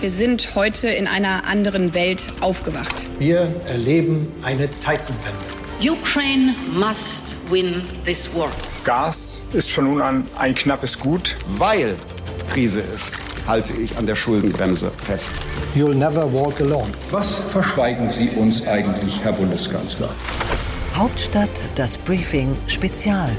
Wir 0.00 0.10
sind 0.10 0.54
heute 0.54 0.88
in 0.88 1.06
einer 1.06 1.44
anderen 1.44 1.92
Welt 1.92 2.32
aufgewacht. 2.40 3.06
Wir 3.18 3.54
erleben 3.66 4.32
eine 4.44 4.70
Zeitenwende. 4.70 5.44
Ukraine 5.78 6.54
must 6.72 7.36
win 7.50 7.82
this 8.06 8.34
war. 8.34 8.48
Gas 8.84 9.44
ist 9.52 9.70
von 9.70 9.84
nun 9.84 10.00
an 10.00 10.26
ein 10.38 10.54
knappes 10.54 10.98
Gut. 10.98 11.36
Weil 11.58 11.96
Krise 12.50 12.80
ist, 12.80 13.12
halte 13.46 13.74
ich 13.74 13.94
an 13.98 14.06
der 14.06 14.14
Schuldenbremse 14.14 14.90
fest. 14.96 15.32
You'll 15.76 15.94
never 15.94 16.32
walk 16.32 16.62
alone. 16.62 16.88
Was 17.10 17.38
verschweigen 17.38 18.08
Sie 18.08 18.30
uns 18.30 18.66
eigentlich, 18.66 19.22
Herr 19.22 19.34
Bundeskanzler? 19.34 20.08
Hauptstadt 20.94 21.66
das 21.74 21.98
Briefing 21.98 22.56
Spezial 22.68 23.36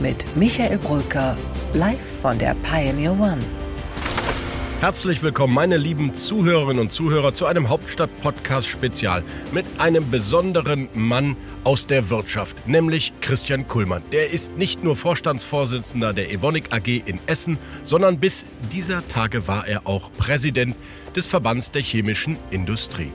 mit 0.00 0.24
Michael 0.38 0.78
Brücker 0.78 1.36
live 1.74 2.00
von 2.22 2.38
der 2.38 2.56
Pioneer 2.62 3.12
One. 3.12 3.57
Herzlich 4.80 5.24
willkommen, 5.24 5.54
meine 5.54 5.76
lieben 5.76 6.14
Zuhörerinnen 6.14 6.78
und 6.78 6.92
Zuhörer, 6.92 7.34
zu 7.34 7.46
einem 7.46 7.68
Hauptstadt-Podcast-Spezial 7.68 9.24
mit 9.50 9.66
einem 9.78 10.08
besonderen 10.08 10.88
Mann 10.94 11.36
aus 11.64 11.88
der 11.88 12.10
Wirtschaft, 12.10 12.68
nämlich 12.68 13.12
Christian 13.20 13.66
Kullmann. 13.66 14.04
Der 14.12 14.30
ist 14.30 14.56
nicht 14.56 14.84
nur 14.84 14.94
Vorstandsvorsitzender 14.94 16.12
der 16.12 16.30
Evonik 16.30 16.72
AG 16.72 16.86
in 17.06 17.18
Essen, 17.26 17.58
sondern 17.82 18.20
bis 18.20 18.46
dieser 18.70 19.06
Tage 19.08 19.48
war 19.48 19.66
er 19.66 19.84
auch 19.88 20.12
Präsident 20.12 20.76
des 21.16 21.26
Verbands 21.26 21.72
der 21.72 21.82
chemischen 21.82 22.38
Industrie. 22.52 23.10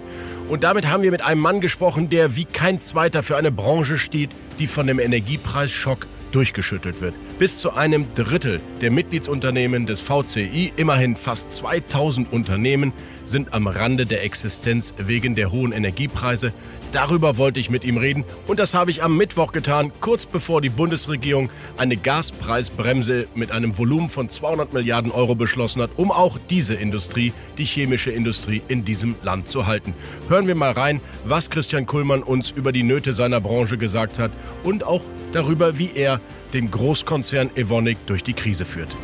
Und 0.49 0.65
damit 0.65 0.89
haben 0.89 1.01
wir 1.01 1.11
mit 1.11 1.21
einem 1.21 1.39
Mann 1.39 1.61
gesprochen, 1.61 2.09
der 2.09 2.35
wie 2.35 2.43
kein 2.43 2.77
zweiter 2.77 3.23
für 3.23 3.37
eine 3.37 3.53
Branche 3.53 3.97
steht, 3.97 4.31
die 4.59 4.67
von 4.67 4.85
dem 4.85 4.99
Energiepreisschock 4.99 6.07
durchgeschüttelt 6.33 6.99
wird. 7.01 7.13
Bis 7.39 7.59
zu 7.59 7.73
einem 7.73 8.13
Drittel 8.15 8.59
der 8.81 8.91
Mitgliedsunternehmen 8.91 9.85
des 9.85 10.01
VCI, 10.01 10.73
immerhin 10.75 11.15
fast 11.15 11.49
2000 11.51 12.31
Unternehmen, 12.31 12.91
sind 13.23 13.53
am 13.53 13.67
Rande 13.67 14.05
der 14.05 14.23
Existenz 14.23 14.93
wegen 14.97 15.35
der 15.35 15.51
hohen 15.51 15.71
Energiepreise. 15.71 16.53
Darüber 16.91 17.37
wollte 17.37 17.59
ich 17.59 17.69
mit 17.69 17.83
ihm 17.83 17.97
reden 17.97 18.23
und 18.47 18.59
das 18.59 18.73
habe 18.73 18.91
ich 18.91 19.01
am 19.03 19.17
Mittwoch 19.17 19.51
getan, 19.51 19.91
kurz 20.01 20.25
bevor 20.25 20.61
die 20.61 20.69
Bundesregierung 20.69 21.49
eine 21.77 21.97
Gaspreisbremse 21.97 23.27
mit 23.33 23.51
einem 23.51 23.77
Volumen 23.77 24.09
von 24.09 24.29
200 24.29 24.73
Milliarden 24.73 25.11
Euro 25.11 25.35
beschlossen 25.35 25.81
hat, 25.81 25.91
um 25.97 26.11
auch 26.11 26.37
diese 26.49 26.75
Industrie, 26.75 27.33
die 27.57 27.65
chemische 27.65 28.11
Industrie 28.11 28.61
in 28.67 28.85
diesem 28.85 29.15
Land 29.23 29.47
zu 29.47 29.65
halten. 29.65 29.93
Hören 30.29 30.47
wir 30.47 30.55
mal 30.55 30.71
rein, 30.71 31.01
was 31.25 31.49
Christian 31.49 31.85
Kullmann 31.85 32.23
uns 32.23 32.51
über 32.51 32.71
die 32.71 32.83
Nöte 32.83 33.13
seiner 33.13 33.41
Branche 33.41 33.77
gesagt 33.77 34.19
hat 34.19 34.31
und 34.63 34.83
auch 34.83 35.01
darüber, 35.33 35.77
wie 35.77 35.91
er 35.93 36.21
den 36.53 36.71
Großkonzern 36.71 37.55
Evonik 37.55 37.97
durch 38.05 38.23
die 38.23 38.33
Krise 38.33 38.65
führt. 38.65 38.95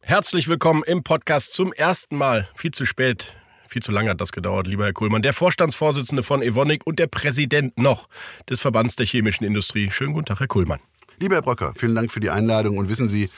Herzlich 0.00 0.48
willkommen 0.48 0.82
im 0.84 1.02
Podcast 1.02 1.54
zum 1.54 1.72
ersten 1.72 2.16
Mal. 2.16 2.48
Viel 2.54 2.70
zu 2.70 2.84
spät, 2.84 3.34
viel 3.66 3.82
zu 3.82 3.92
lange 3.92 4.10
hat 4.10 4.20
das 4.20 4.32
gedauert, 4.32 4.66
lieber 4.66 4.84
Herr 4.84 4.92
Kuhlmann. 4.92 5.22
Der 5.22 5.32
Vorstandsvorsitzende 5.32 6.22
von 6.22 6.42
Evonik 6.42 6.86
und 6.86 6.98
der 6.98 7.06
Präsident 7.06 7.78
noch 7.78 8.08
des 8.48 8.60
Verbands 8.60 8.96
der 8.96 9.06
chemischen 9.06 9.44
Industrie. 9.44 9.90
Schönen 9.90 10.12
guten 10.12 10.26
Tag, 10.26 10.40
Herr 10.40 10.48
Kuhlmann. 10.48 10.80
Lieber 11.18 11.36
Herr 11.36 11.42
Bröcker, 11.42 11.72
vielen 11.74 11.94
Dank 11.94 12.10
für 12.10 12.20
die 12.20 12.30
Einladung 12.30 12.78
und 12.78 12.88
wissen 12.88 13.08
Sie, 13.08 13.30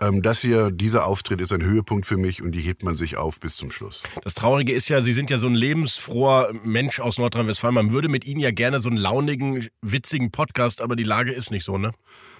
ähm, 0.00 0.22
das 0.22 0.40
hier, 0.40 0.70
dieser 0.70 1.06
Auftritt 1.06 1.40
ist 1.40 1.52
ein 1.52 1.62
Höhepunkt 1.62 2.06
für 2.06 2.16
mich 2.16 2.42
und 2.42 2.52
die 2.52 2.60
hebt 2.60 2.82
man 2.82 2.96
sich 2.96 3.16
auf 3.16 3.40
bis 3.40 3.56
zum 3.56 3.70
Schluss. 3.70 4.02
Das 4.22 4.34
Traurige 4.34 4.72
ist 4.72 4.88
ja, 4.88 5.00
Sie 5.00 5.12
sind 5.12 5.30
ja 5.30 5.38
so 5.38 5.46
ein 5.46 5.54
lebensfroher 5.54 6.52
Mensch 6.64 7.00
aus 7.00 7.18
Nordrhein-Westfalen. 7.18 7.74
Man 7.74 7.90
würde 7.90 8.08
mit 8.08 8.26
Ihnen 8.26 8.40
ja 8.40 8.50
gerne 8.50 8.80
so 8.80 8.88
einen 8.88 8.98
launigen, 8.98 9.68
witzigen 9.82 10.30
Podcast, 10.30 10.80
aber 10.80 10.96
die 10.96 11.04
Lage 11.04 11.32
ist 11.32 11.50
nicht 11.50 11.64
so, 11.64 11.78
ne? 11.78 11.92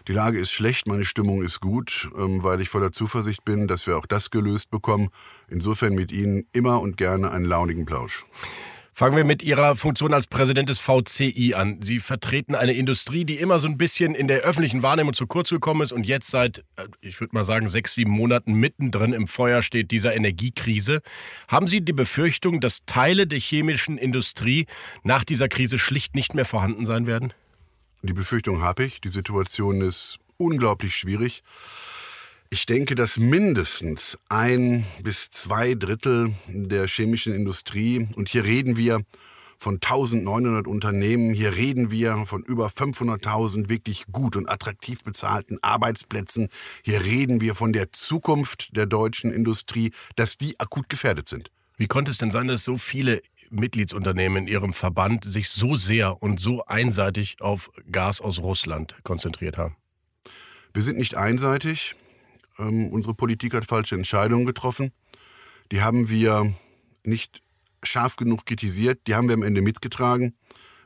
Die 0.08 0.12
Lage 0.12 0.38
ist 0.38 0.52
schlecht, 0.52 0.86
meine 0.86 1.04
Stimmung 1.04 1.42
ist 1.42 1.60
gut, 1.60 2.08
ähm, 2.16 2.44
weil 2.44 2.60
ich 2.60 2.68
voller 2.68 2.92
Zuversicht 2.92 3.44
bin, 3.44 3.66
dass 3.66 3.88
wir 3.88 3.98
auch 3.98 4.06
das 4.06 4.30
gelöst 4.30 4.70
bekommen. 4.70 5.08
Insofern 5.48 5.94
mit 5.94 6.12
Ihnen 6.12 6.44
immer 6.52 6.80
und 6.80 6.96
gerne 6.96 7.32
einen 7.32 7.44
launigen 7.44 7.86
Plausch. 7.86 8.24
Fangen 8.98 9.14
wir 9.14 9.24
mit 9.24 9.42
Ihrer 9.42 9.76
Funktion 9.76 10.14
als 10.14 10.26
Präsident 10.26 10.70
des 10.70 10.78
VCI 10.78 11.52
an. 11.54 11.82
Sie 11.82 11.98
vertreten 11.98 12.54
eine 12.54 12.72
Industrie, 12.72 13.26
die 13.26 13.36
immer 13.36 13.60
so 13.60 13.68
ein 13.68 13.76
bisschen 13.76 14.14
in 14.14 14.26
der 14.26 14.38
öffentlichen 14.38 14.82
Wahrnehmung 14.82 15.12
zu 15.12 15.26
kurz 15.26 15.50
gekommen 15.50 15.82
ist 15.82 15.92
und 15.92 16.04
jetzt 16.04 16.30
seit, 16.30 16.60
äh, 16.76 16.86
ich 17.02 17.20
würde 17.20 17.34
mal 17.34 17.44
sagen, 17.44 17.68
sechs, 17.68 17.92
sieben 17.92 18.10
Monaten 18.10 18.54
mittendrin 18.54 19.12
im 19.12 19.26
Feuer 19.26 19.60
steht 19.60 19.90
dieser 19.90 20.16
Energiekrise. 20.16 21.02
Haben 21.46 21.66
Sie 21.66 21.82
die 21.82 21.92
Befürchtung, 21.92 22.58
dass 22.62 22.86
Teile 22.86 23.26
der 23.26 23.38
chemischen 23.38 23.98
Industrie 23.98 24.64
nach 25.02 25.24
dieser 25.24 25.48
Krise 25.48 25.76
schlicht 25.76 26.14
nicht 26.14 26.32
mehr 26.32 26.46
vorhanden 26.46 26.86
sein 26.86 27.06
werden? 27.06 27.34
Die 28.00 28.14
Befürchtung 28.14 28.62
habe 28.62 28.84
ich. 28.84 29.02
Die 29.02 29.10
Situation 29.10 29.82
ist 29.82 30.16
unglaublich 30.38 30.96
schwierig. 30.96 31.42
Ich 32.50 32.64
denke, 32.66 32.94
dass 32.94 33.18
mindestens 33.18 34.18
ein 34.28 34.86
bis 35.02 35.30
zwei 35.30 35.74
Drittel 35.74 36.32
der 36.46 36.86
chemischen 36.86 37.34
Industrie, 37.34 38.08
und 38.14 38.28
hier 38.28 38.44
reden 38.44 38.76
wir 38.76 39.02
von 39.58 39.74
1900 39.74 40.66
Unternehmen, 40.66 41.34
hier 41.34 41.56
reden 41.56 41.90
wir 41.90 42.16
von 42.26 42.44
über 42.44 42.68
500.000 42.68 43.68
wirklich 43.68 44.06
gut 44.12 44.36
und 44.36 44.48
attraktiv 44.48 45.02
bezahlten 45.02 45.58
Arbeitsplätzen, 45.62 46.48
hier 46.82 47.04
reden 47.04 47.40
wir 47.40 47.54
von 47.54 47.72
der 47.72 47.90
Zukunft 47.92 48.76
der 48.76 48.86
deutschen 48.86 49.32
Industrie, 49.32 49.90
dass 50.14 50.36
die 50.36 50.58
akut 50.60 50.88
gefährdet 50.88 51.28
sind. 51.28 51.50
Wie 51.76 51.88
konnte 51.88 52.10
es 52.10 52.18
denn 52.18 52.30
sein, 52.30 52.46
dass 52.46 52.64
so 52.64 52.76
viele 52.76 53.22
Mitgliedsunternehmen 53.50 54.44
in 54.44 54.48
ihrem 54.48 54.72
Verband 54.72 55.24
sich 55.24 55.50
so 55.50 55.76
sehr 55.76 56.22
und 56.22 56.38
so 56.38 56.64
einseitig 56.64 57.36
auf 57.40 57.70
Gas 57.90 58.20
aus 58.20 58.38
Russland 58.38 58.94
konzentriert 59.02 59.58
haben? 59.58 59.76
Wir 60.72 60.82
sind 60.82 60.96
nicht 60.96 61.16
einseitig. 61.16 61.96
Ähm, 62.58 62.90
unsere 62.90 63.14
Politik 63.14 63.54
hat 63.54 63.66
falsche 63.66 63.94
Entscheidungen 63.94 64.46
getroffen. 64.46 64.92
Die 65.72 65.82
haben 65.82 66.10
wir 66.10 66.54
nicht 67.04 67.42
scharf 67.82 68.16
genug 68.16 68.46
kritisiert, 68.46 69.00
die 69.06 69.14
haben 69.14 69.28
wir 69.28 69.34
am 69.34 69.42
Ende 69.42 69.62
mitgetragen. 69.62 70.34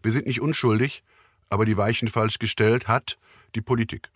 Wir 0.02 0.12
sind 0.12 0.26
nicht 0.26 0.40
unschuldig, 0.40 1.02
aber 1.48 1.64
die 1.64 1.76
Weichen 1.76 2.08
falsch 2.08 2.38
gestellt 2.38 2.88
hat 2.88 3.18
die 3.54 3.60
Politik. 3.60 4.10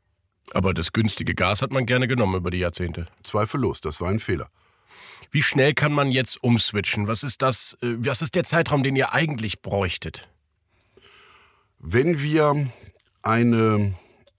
Aber 0.53 0.75
das 0.75 0.93
günstige 0.93 1.34
Gas 1.34 1.62
hat 1.62 1.70
man 1.70 1.87
gerne 1.87 2.06
genommen 2.06 2.37
über 2.37 2.50
die 2.50 2.59
Jahrzehnte. 2.59 3.06
Zweifellos, 3.22 3.81
das 3.81 4.00
war 4.00 4.10
ein 4.10 4.19
Fehler. 4.19 4.50
Wie 5.31 5.43
schnell 5.43 5.75
kann 5.75 5.93
man 5.93 6.10
jetzt 6.10 6.43
umswitchen? 6.43 7.09
Was 7.09 7.22
ist 7.22 7.43
das? 7.43 7.76
Äh, 7.82 7.97
was 7.98 8.22
ist 8.22 8.34
der 8.34 8.44
Zeitraum, 8.44 8.82
den 8.82 8.94
ihr 8.94 9.12
eigentlich 9.12 9.62
bräuchtet? 9.62 10.28
Wenn 11.78 12.22
wir 12.22 12.69
eine 13.22 13.94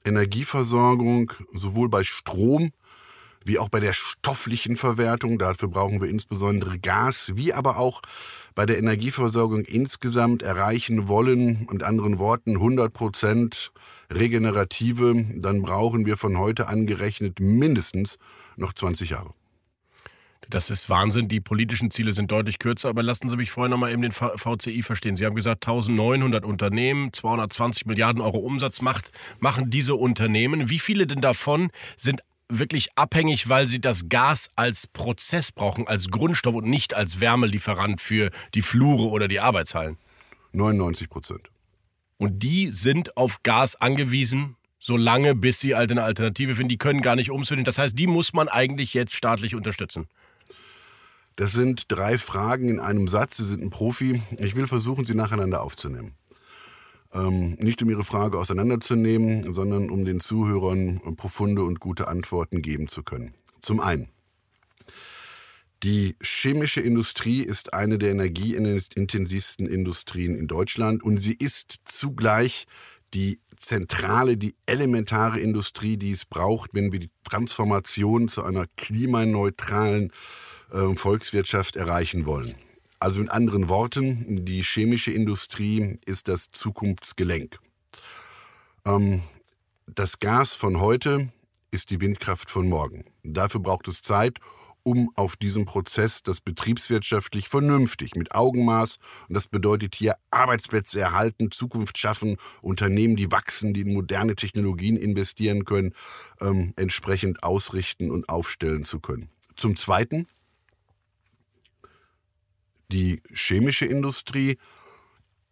Energieversorgung 0.05 1.33
sowohl 1.51 1.89
bei 1.89 2.03
Strom 2.03 2.71
wie 3.45 3.59
auch 3.59 3.69
bei 3.69 3.79
der 3.79 3.93
stofflichen 3.93 4.75
Verwertung, 4.75 5.37
dafür 5.37 5.69
brauchen 5.69 6.01
wir 6.01 6.09
insbesondere 6.09 6.79
Gas, 6.79 7.31
wie 7.35 7.53
aber 7.53 7.77
auch 7.77 8.01
bei 8.55 8.65
der 8.65 8.79
Energieversorgung 8.79 9.61
insgesamt 9.61 10.41
erreichen 10.41 11.07
wollen, 11.07 11.67
mit 11.71 11.83
anderen 11.83 12.19
Worten 12.19 12.55
100 12.55 12.91
Prozent 12.91 13.71
regenerative, 14.11 15.25
dann 15.35 15.61
brauchen 15.61 16.05
wir 16.05 16.17
von 16.17 16.37
heute 16.37 16.67
angerechnet 16.67 17.39
mindestens 17.39 18.17
noch 18.55 18.73
20 18.73 19.11
Jahre. 19.11 19.33
Das 20.49 20.69
ist 20.69 20.89
Wahnsinn. 20.89 21.27
Die 21.27 21.39
politischen 21.39 21.89
Ziele 21.89 22.13
sind 22.13 22.31
deutlich 22.31 22.59
kürzer. 22.59 22.89
Aber 22.89 23.01
lassen 23.01 23.29
Sie 23.29 23.35
mich 23.35 23.51
vorher 23.51 23.69
noch 23.69 23.77
mal 23.77 23.91
eben 23.91 24.03
den 24.03 24.11
VCI 24.11 24.83
verstehen. 24.83 25.15
Sie 25.15 25.25
haben 25.25 25.35
gesagt, 25.35 25.67
1900 25.67 26.45
Unternehmen, 26.45 27.11
220 27.11 27.87
Milliarden 27.87 28.21
Euro 28.21 28.37
Umsatz 28.37 28.81
macht, 28.81 29.11
machen 29.39 29.69
diese 29.69 29.95
Unternehmen. 29.95 30.69
Wie 30.69 30.79
viele 30.79 31.07
denn 31.07 31.21
davon 31.21 31.71
sind 31.97 32.21
wirklich 32.49 32.89
abhängig, 32.95 33.49
weil 33.49 33.67
sie 33.67 33.79
das 33.79 34.09
Gas 34.09 34.49
als 34.55 34.87
Prozess 34.87 35.51
brauchen, 35.51 35.87
als 35.87 36.09
Grundstoff 36.09 36.55
und 36.55 36.67
nicht 36.67 36.93
als 36.93 37.19
Wärmelieferant 37.19 38.01
für 38.01 38.31
die 38.53 38.61
Flure 38.61 39.09
oder 39.09 39.27
die 39.27 39.39
Arbeitshallen? 39.39 39.97
99 40.51 41.09
Prozent. 41.09 41.49
Und 42.17 42.43
die 42.43 42.71
sind 42.71 43.17
auf 43.17 43.43
Gas 43.43 43.75
angewiesen, 43.75 44.55
solange 44.79 45.35
bis 45.35 45.59
sie 45.59 45.75
halt 45.75 45.91
eine 45.91 46.03
Alternative 46.03 46.55
finden. 46.55 46.69
Die 46.69 46.77
können 46.77 47.01
gar 47.01 47.15
nicht 47.15 47.31
umswitchen. 47.31 47.65
Das 47.65 47.77
heißt, 47.77 47.97
die 47.97 48.07
muss 48.07 48.33
man 48.33 48.47
eigentlich 48.47 48.93
jetzt 48.93 49.15
staatlich 49.15 49.55
unterstützen. 49.55 50.07
Das 51.35 51.51
sind 51.51 51.91
drei 51.91 52.17
Fragen 52.17 52.69
in 52.69 52.79
einem 52.79 53.09
Satz. 53.09 53.37
Sie 53.37 53.45
sind 53.45 53.61
ein 53.61 53.69
Profi. 53.69 54.21
Ich 54.37 54.55
will 54.55 54.67
versuchen, 54.67 55.03
sie 55.03 55.15
nacheinander 55.15 55.61
aufzunehmen. 55.61 56.13
Ähm, 57.15 57.55
nicht 57.59 57.81
um 57.81 57.89
Ihre 57.89 58.03
Frage 58.03 58.37
auseinanderzunehmen, 58.37 59.53
sondern 59.53 59.89
um 59.89 60.03
den 60.05 60.19
Zuhörern 60.19 61.01
profunde 61.15 61.63
und 61.63 61.79
gute 61.79 62.07
Antworten 62.07 62.61
geben 62.61 62.87
zu 62.87 63.03
können. 63.03 63.33
Zum 63.61 63.79
einen, 63.79 64.09
die 65.83 66.15
chemische 66.21 66.81
Industrie 66.81 67.41
ist 67.41 67.73
eine 67.73 67.97
der 67.97 68.11
energieintensivsten 68.11 69.67
Industrien 69.67 70.35
in 70.35 70.47
Deutschland 70.47 71.03
und 71.03 71.19
sie 71.19 71.33
ist 71.33 71.75
zugleich 71.85 72.65
die 73.13 73.39
zentrale, 73.55 74.35
die 74.35 74.55
elementare 74.65 75.39
Industrie, 75.39 75.97
die 75.97 76.11
es 76.11 76.25
braucht, 76.25 76.73
wenn 76.73 76.91
wir 76.91 76.99
die 76.99 77.11
Transformation 77.23 78.27
zu 78.27 78.43
einer 78.43 78.65
klimaneutralen 78.75 80.11
äh, 80.71 80.95
Volkswirtschaft 80.95 81.75
erreichen 81.75 82.25
wollen. 82.25 82.55
Also 83.05 83.19
mit 83.19 83.29
anderen 83.29 83.69
Worten, 83.69 84.45
die 84.47 84.63
chemische 84.63 85.11
Industrie 85.11 85.95
ist 86.07 86.27
das 86.27 86.49
Zukunftsgelenk. 86.51 87.59
Ähm, 88.83 89.21
das 89.85 90.17
Gas 90.17 90.55
von 90.55 90.79
heute 90.79 91.31
ist 91.69 91.91
die 91.91 92.01
Windkraft 92.01 92.49
von 92.49 92.67
morgen. 92.67 93.05
Dafür 93.21 93.59
braucht 93.59 93.87
es 93.87 94.01
Zeit 94.01 94.39
um 94.81 95.11
auf 95.15 95.35
diesem 95.35 95.65
Prozess 95.65 96.23
das 96.23 96.41
betriebswirtschaftlich 96.41 97.47
vernünftig 97.47 98.15
mit 98.15 98.33
Augenmaß, 98.33 98.97
und 99.29 99.35
das 99.35 99.47
bedeutet 99.47 99.93
hier 99.93 100.15
Arbeitsplätze 100.31 100.99
erhalten, 100.99 101.51
Zukunft 101.51 101.99
schaffen, 101.99 102.37
Unternehmen, 102.63 103.15
die 103.15 103.31
wachsen, 103.31 103.75
die 103.75 103.81
in 103.81 103.93
moderne 103.93 104.35
Technologien 104.35 104.97
investieren 104.97 105.63
können, 105.63 105.93
ähm, 106.41 106.73
entsprechend 106.75 107.43
ausrichten 107.43 108.09
und 108.09 108.29
aufstellen 108.29 108.83
zu 108.83 108.99
können. 108.99 109.29
Zum 109.55 109.75
Zweiten, 109.75 110.27
die 112.95 113.21
chemische 113.33 113.85
Industrie 113.85 114.57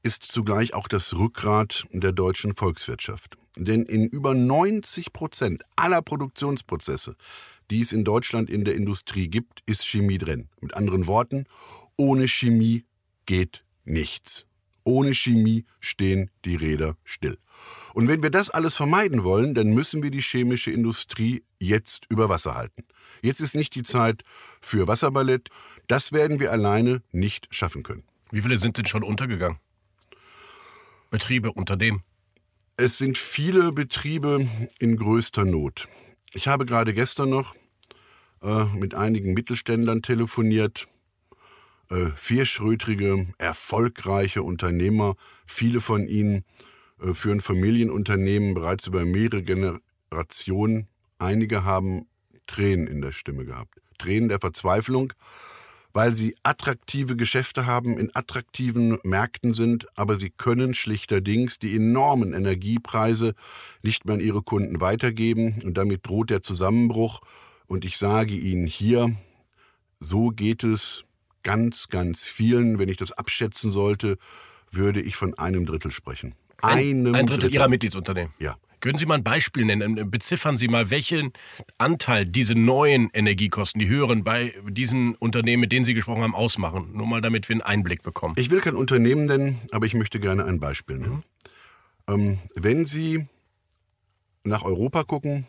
ist 0.01 0.23
zugleich 0.23 0.73
auch 0.73 0.87
das 0.87 1.13
Rückgrat 1.13 1.85
der 1.91 2.13
deutschen 2.13 2.55
Volkswirtschaft. 2.55 3.37
Denn 3.57 3.83
in 3.83 4.07
über 4.07 4.33
90 4.33 5.11
Prozent 5.11 5.63
aller 5.75 6.01
Produktionsprozesse, 6.01 7.17
die 7.69 7.81
es 7.81 7.91
in 7.91 8.05
Deutschland 8.05 8.49
in 8.49 8.63
der 8.63 8.75
Industrie 8.75 9.27
gibt, 9.27 9.59
ist 9.65 9.85
Chemie 9.85 10.19
drin. 10.19 10.47
Mit 10.61 10.73
anderen 10.73 11.05
Worten, 11.05 11.45
ohne 11.97 12.29
Chemie 12.29 12.85
geht 13.25 13.65
nichts. 13.83 14.45
Ohne 14.85 15.13
Chemie 15.13 15.65
stehen 15.81 16.31
die 16.45 16.55
Räder 16.55 16.95
still. 17.03 17.37
Und 17.93 18.07
wenn 18.07 18.23
wir 18.23 18.31
das 18.31 18.49
alles 18.49 18.75
vermeiden 18.75 19.25
wollen, 19.25 19.53
dann 19.53 19.73
müssen 19.73 20.01
wir 20.01 20.11
die 20.11 20.21
chemische 20.21 20.71
Industrie 20.71 21.43
jetzt 21.65 22.05
über 22.09 22.29
Wasser 22.29 22.55
halten. 22.55 22.83
Jetzt 23.21 23.39
ist 23.39 23.55
nicht 23.55 23.75
die 23.75 23.83
Zeit 23.83 24.23
für 24.61 24.87
Wasserballett. 24.87 25.49
Das 25.87 26.11
werden 26.11 26.39
wir 26.39 26.51
alleine 26.51 27.01
nicht 27.11 27.47
schaffen 27.51 27.83
können. 27.83 28.03
Wie 28.31 28.41
viele 28.41 28.57
sind 28.57 28.77
denn 28.77 28.85
schon 28.85 29.03
untergegangen? 29.03 29.59
Betriebe, 31.09 31.51
Unternehmen? 31.51 32.03
Es 32.75 32.97
sind 32.97 33.17
viele 33.17 33.71
Betriebe 33.71 34.47
in 34.79 34.97
größter 34.97 35.45
Not. 35.45 35.87
Ich 36.33 36.47
habe 36.47 36.65
gerade 36.65 36.93
gestern 36.93 37.29
noch 37.29 37.55
äh, 38.41 38.65
mit 38.75 38.95
einigen 38.95 39.33
Mittelständlern 39.33 40.01
telefoniert, 40.01 40.87
äh, 41.91 42.07
vierschrötrige, 42.15 43.27
erfolgreiche 43.37 44.41
Unternehmer. 44.41 45.15
Viele 45.45 45.79
von 45.79 46.07
ihnen 46.07 46.43
äh, 46.99 47.13
führen 47.13 47.41
Familienunternehmen 47.41 48.53
bereits 48.55 48.87
über 48.87 49.05
mehrere 49.05 49.43
Generationen. 49.43 50.87
Einige 51.23 51.63
haben 51.63 52.07
Tränen 52.47 52.87
in 52.87 53.01
der 53.01 53.13
Stimme 53.13 53.45
gehabt. 53.45 53.79
Tränen 53.97 54.27
der 54.27 54.41
Verzweiflung, 54.41 55.13
weil 55.93 56.13
sie 56.13 56.35
attraktive 56.43 57.15
Geschäfte 57.15 57.65
haben, 57.65 57.97
in 57.97 58.13
attraktiven 58.13 58.99
Märkten 59.03 59.53
sind, 59.53 59.87
aber 59.97 60.19
sie 60.19 60.31
können 60.31 60.73
schlichterdings 60.73 61.59
die 61.59 61.75
enormen 61.75 62.33
Energiepreise 62.33 63.35
nicht 63.83 64.05
mehr 64.05 64.15
an 64.15 64.21
ihre 64.21 64.41
Kunden 64.41 64.81
weitergeben 64.81 65.61
und 65.63 65.77
damit 65.77 66.05
droht 66.05 66.29
der 66.29 66.41
Zusammenbruch. 66.41 67.21
Und 67.67 67.85
ich 67.85 67.97
sage 67.97 68.33
Ihnen 68.33 68.67
hier, 68.67 69.15
so 70.01 70.29
geht 70.29 70.65
es 70.65 71.05
ganz, 71.43 71.87
ganz 71.87 72.27
vielen. 72.27 72.79
Wenn 72.79 72.89
ich 72.89 72.97
das 72.97 73.13
abschätzen 73.13 73.71
sollte, 73.71 74.17
würde 74.71 75.01
ich 75.01 75.15
von 75.15 75.33
einem 75.35 75.65
Drittel 75.65 75.91
sprechen. 75.91 76.35
Einem 76.61 77.15
ein, 77.15 77.25
Drittel, 77.25 77.39
Drittel 77.39 77.53
Ihrer 77.53 77.67
Mitgliedsunternehmen? 77.69 78.33
Ja. 78.39 78.57
Können 78.83 78.97
Sie 78.97 79.05
mal 79.05 79.15
ein 79.15 79.23
Beispiel 79.23 79.63
nennen? 79.63 80.11
Beziffern 80.11 80.57
Sie 80.57 80.67
mal, 80.67 80.89
welchen 80.89 81.31
Anteil 81.77 82.25
diese 82.25 82.53
neuen 82.53 83.09
Energiekosten, 83.13 83.79
die 83.79 83.87
höheren, 83.87 84.25
bei 84.25 84.53
diesen 84.67 85.15
Unternehmen, 85.15 85.61
mit 85.61 85.71
denen 85.71 85.85
Sie 85.85 85.93
gesprochen 85.93 86.21
haben, 86.21 86.35
ausmachen? 86.35 86.89
Nur 86.91 87.07
mal, 87.07 87.21
damit 87.21 87.47
wir 87.47 87.53
einen 87.53 87.61
Einblick 87.61 88.03
bekommen. 88.03 88.35
Ich 88.37 88.51
will 88.51 88.59
kein 88.59 88.75
Unternehmen 88.75 89.23
nennen, 89.23 89.57
aber 89.71 89.85
ich 89.85 89.93
möchte 89.93 90.19
gerne 90.19 90.43
ein 90.43 90.59
Beispiel 90.59 90.97
nennen. 90.97 91.23
Mhm. 92.09 92.13
Ähm, 92.13 92.39
wenn 92.55 92.85
Sie 92.85 93.25
nach 94.43 94.63
Europa 94.63 95.03
gucken 95.03 95.47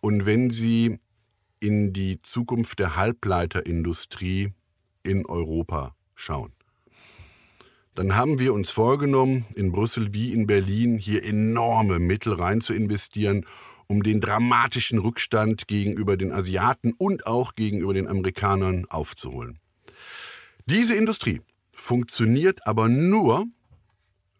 und 0.00 0.26
wenn 0.26 0.50
Sie 0.50 0.98
in 1.60 1.92
die 1.92 2.20
Zukunft 2.22 2.80
der 2.80 2.96
Halbleiterindustrie 2.96 4.52
in 5.04 5.26
Europa 5.26 5.94
schauen, 6.16 6.52
dann 7.98 8.14
haben 8.14 8.38
wir 8.38 8.54
uns 8.54 8.70
vorgenommen, 8.70 9.44
in 9.56 9.72
Brüssel 9.72 10.14
wie 10.14 10.32
in 10.32 10.46
Berlin 10.46 10.98
hier 10.98 11.24
enorme 11.24 11.98
Mittel 11.98 12.34
rein 12.34 12.60
zu 12.60 12.72
investieren, 12.72 13.44
um 13.88 14.04
den 14.04 14.20
dramatischen 14.20 15.00
Rückstand 15.00 15.66
gegenüber 15.66 16.16
den 16.16 16.30
Asiaten 16.30 16.94
und 16.96 17.26
auch 17.26 17.56
gegenüber 17.56 17.94
den 17.94 18.06
Amerikanern 18.06 18.86
aufzuholen. 18.88 19.58
Diese 20.66 20.94
Industrie 20.94 21.40
funktioniert 21.72 22.64
aber 22.68 22.88
nur, 22.88 23.46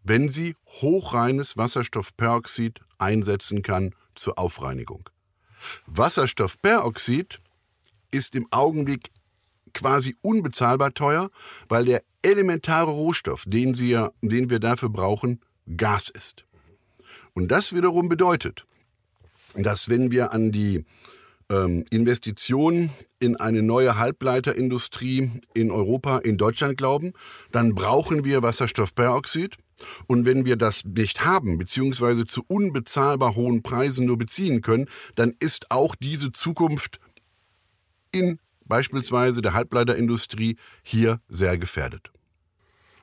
wenn 0.05 0.29
sie 0.29 0.55
hochreines 0.81 1.57
Wasserstoffperoxid 1.57 2.81
einsetzen 2.99 3.63
kann 3.63 3.93
zur 4.15 4.39
Aufreinigung. 4.39 5.11
Wasserstoffperoxid 5.87 7.41
ist 8.13 8.37
im 8.37 8.47
Augenblick 8.53 9.11
quasi 9.73 10.17
unbezahlbar 10.23 10.95
teuer, 10.95 11.31
weil 11.69 11.85
der 11.85 12.03
elementare 12.23 12.91
Rohstoff, 12.91 13.45
den, 13.47 13.75
sie 13.75 13.99
den 14.23 14.51
wir 14.51 14.59
dafür 14.59 14.89
brauchen, 14.89 15.41
Gas 15.77 16.09
ist. 16.09 16.45
Und 17.35 17.49
das 17.49 17.75
wiederum 17.75 18.09
bedeutet, 18.09 18.65
dass 19.55 19.89
wenn 19.89 20.11
wir 20.11 20.33
an 20.33 20.51
die 20.51 20.85
ähm, 21.51 21.85
Investitionen 21.91 22.91
in 23.21 23.37
eine 23.37 23.63
neue 23.63 23.97
Halbleiterindustrie 23.97 25.31
in 25.55 25.71
Europa, 25.71 26.19
in 26.19 26.37
Deutschland 26.37 26.77
glauben, 26.77 27.13
dann 27.53 27.75
brauchen 27.75 28.25
wir 28.25 28.43
Wasserstoffperoxid. 28.43 29.57
Und 30.07 30.25
wenn 30.25 30.45
wir 30.45 30.57
das 30.57 30.85
nicht 30.85 31.25
haben, 31.25 31.59
beziehungsweise 31.59 32.27
zu 32.27 32.43
unbezahlbar 32.49 33.37
hohen 33.37 33.63
Preisen 33.63 34.07
nur 34.07 34.19
beziehen 34.19 34.61
können, 34.61 34.89
dann 35.15 35.35
ist 35.39 35.71
auch 35.71 35.95
diese 35.95 36.33
Zukunft 36.33 36.99
in 38.11 38.39
beispielsweise 38.69 39.41
der 39.41 39.55
Halbleiterindustrie 39.55 40.57
hier 40.83 41.21
sehr 41.29 41.59
gefährdet. 41.59 42.11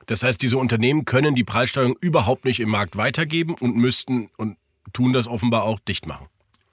Das 0.06 0.22
heißt, 0.22 0.40
diese 0.40 0.56
Unternehmen 0.56 1.04
können 1.04 1.34
die 1.34 1.44
Preissteuerung 1.44 1.96
überhaupt 2.00 2.44
nicht 2.44 2.60
im 2.60 2.70
Markt 2.70 2.96
weitergeben 2.96 3.54
und 3.54 3.76
müssten 3.76 4.30
und 4.36 4.56
tun 4.92 5.12
das 5.12 5.26
offenbar 5.26 5.64
auch 5.64 5.80
dicht 5.80 6.06
machen. 6.06 6.28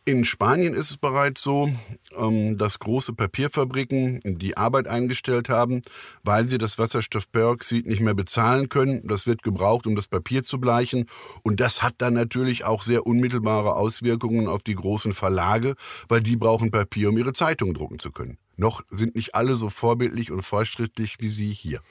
In 0.06 0.25
Spanien 0.25 0.74
ist 0.74 0.92
es 0.92 0.98
bereits 0.98 1.42
so, 1.42 1.69
ähm, 2.18 2.57
dass 2.57 2.80
große 2.80 3.13
Papierfabriken 3.13 4.19
die 4.25 4.57
Arbeit 4.57 4.86
eingestellt 4.86 5.48
haben, 5.48 5.81
weil 6.24 6.50
sie 6.50 6.57
das 6.57 6.78
Wasserstoffperoxid 6.78 7.88
nicht 7.88 8.01
mehr 8.01 8.13
bezahlen 8.13 8.68
können. 8.68 9.07
Das 9.07 9.28
wird 9.28 9.44
gebraucht, 9.44 9.88
um 9.88 9.96
das 9.96 10.07
Papier 10.10 10.44
zu 10.44 10.60
bleichen. 10.60 11.06
Und 11.42 11.62
das 11.62 11.84
hat 11.84 11.96
dann 12.00 12.16
natürlich 12.16 12.66
auch 12.66 12.84
sehr 12.84 13.07
unmittelbare 13.07 13.78
Auswirkungen 13.78 14.50
auf 14.50 14.62
die 14.62 14.75
großen 14.75 15.13
Verlage, 15.13 15.75
weil 16.10 16.22
die 16.22 16.36
brauchen 16.36 16.69
Papier, 16.69 17.07
um 17.07 17.18
ihre 17.18 17.31
Zeitung 17.31 17.74
drucken 17.74 18.00
zu 18.00 18.12
können. 18.12 18.38
Noch 18.55 18.83
sind 18.89 19.15
nicht 19.15 19.35
alle 19.35 19.55
so 19.55 19.69
vorbildlich 19.69 20.31
und 20.31 20.41
fortschrittlich 20.41 21.17
wie 21.19 21.29
Sie 21.29 21.51
hier. 21.53 21.81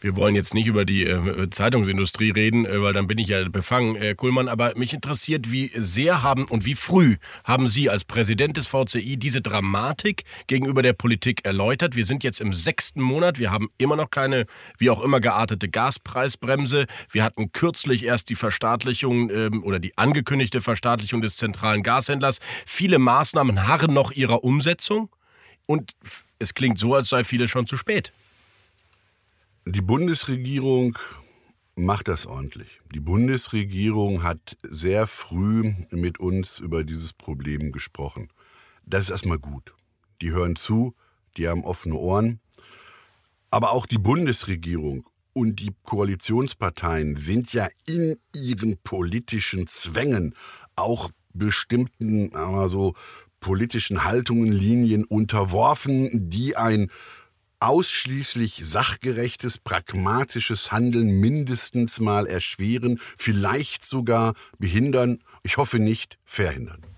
Wir 0.00 0.16
wollen 0.16 0.34
jetzt 0.34 0.52
nicht 0.52 0.66
über 0.66 0.84
die 0.84 1.04
äh, 1.04 1.48
Zeitungsindustrie 1.48 2.30
reden, 2.30 2.66
äh, 2.66 2.82
weil 2.82 2.92
dann 2.92 3.06
bin 3.06 3.16
ich 3.16 3.28
ja 3.28 3.48
befangen, 3.48 3.96
Herr 3.96 4.14
Kuhlmann. 4.14 4.48
Aber 4.48 4.76
mich 4.76 4.92
interessiert, 4.92 5.50
wie 5.50 5.72
sehr 5.76 6.22
haben 6.22 6.44
und 6.44 6.66
wie 6.66 6.74
früh 6.74 7.16
haben 7.42 7.68
Sie 7.68 7.88
als 7.88 8.04
Präsident 8.04 8.58
des 8.58 8.66
VCI 8.66 9.16
diese 9.16 9.40
Dramatik 9.40 10.24
gegenüber 10.46 10.82
der 10.82 10.92
Politik 10.92 11.46
erläutert? 11.46 11.96
Wir 11.96 12.04
sind 12.04 12.22
jetzt 12.22 12.42
im 12.42 12.52
sechsten 12.52 13.00
Monat. 13.00 13.38
Wir 13.38 13.50
haben 13.50 13.70
immer 13.78 13.96
noch 13.96 14.10
keine, 14.10 14.44
wie 14.76 14.90
auch 14.90 15.02
immer, 15.02 15.20
geartete 15.20 15.70
Gaspreisbremse. 15.70 16.84
Wir 17.10 17.24
hatten 17.24 17.52
kürzlich 17.52 18.04
erst 18.04 18.28
die 18.28 18.34
Verstaatlichung 18.34 19.30
ähm, 19.30 19.64
oder 19.64 19.78
die 19.78 19.96
angekündigte 19.96 20.60
Verstaatlichung 20.60 21.22
des 21.22 21.38
zentralen 21.38 21.82
Gashändlers. 21.82 22.40
Viele 22.66 22.98
Maßnahmen 22.98 23.66
harren 23.66 23.94
noch 23.94 24.12
ihrer 24.12 24.44
Umsetzung. 24.44 25.08
Und 25.66 25.92
es 26.38 26.54
klingt 26.54 26.78
so, 26.78 26.94
als 26.94 27.08
sei 27.08 27.24
vieles 27.24 27.50
schon 27.50 27.66
zu 27.66 27.76
spät. 27.76 28.12
Die 29.66 29.80
Bundesregierung 29.80 30.98
macht 31.74 32.08
das 32.08 32.26
ordentlich. 32.26 32.80
Die 32.94 33.00
Bundesregierung 33.00 34.22
hat 34.22 34.56
sehr 34.62 35.06
früh 35.06 35.74
mit 35.90 36.20
uns 36.20 36.58
über 36.58 36.84
dieses 36.84 37.12
Problem 37.12 37.72
gesprochen. 37.72 38.28
Das 38.84 39.06
ist 39.06 39.10
erstmal 39.10 39.38
gut. 39.38 39.74
Die 40.20 40.30
hören 40.30 40.56
zu, 40.56 40.94
die 41.36 41.48
haben 41.48 41.64
offene 41.64 41.96
Ohren. 41.96 42.40
Aber 43.50 43.72
auch 43.72 43.86
die 43.86 43.98
Bundesregierung 43.98 45.08
und 45.32 45.60
die 45.60 45.74
Koalitionsparteien 45.82 47.16
sind 47.16 47.52
ja 47.52 47.68
in 47.86 48.16
ihren 48.34 48.76
politischen 48.78 49.66
Zwängen 49.66 50.34
auch 50.76 51.10
bestimmten, 51.32 52.30
so 52.68 52.94
politischen 53.44 54.04
Haltungen, 54.04 54.52
Linien 54.52 55.04
unterworfen, 55.04 56.30
die 56.30 56.56
ein 56.56 56.90
ausschließlich 57.60 58.60
sachgerechtes, 58.64 59.58
pragmatisches 59.58 60.72
Handeln 60.72 61.20
mindestens 61.20 62.00
mal 62.00 62.26
erschweren, 62.26 62.98
vielleicht 63.18 63.84
sogar 63.84 64.32
behindern, 64.58 65.22
ich 65.42 65.58
hoffe 65.58 65.78
nicht 65.78 66.16
verhindern. 66.24 66.93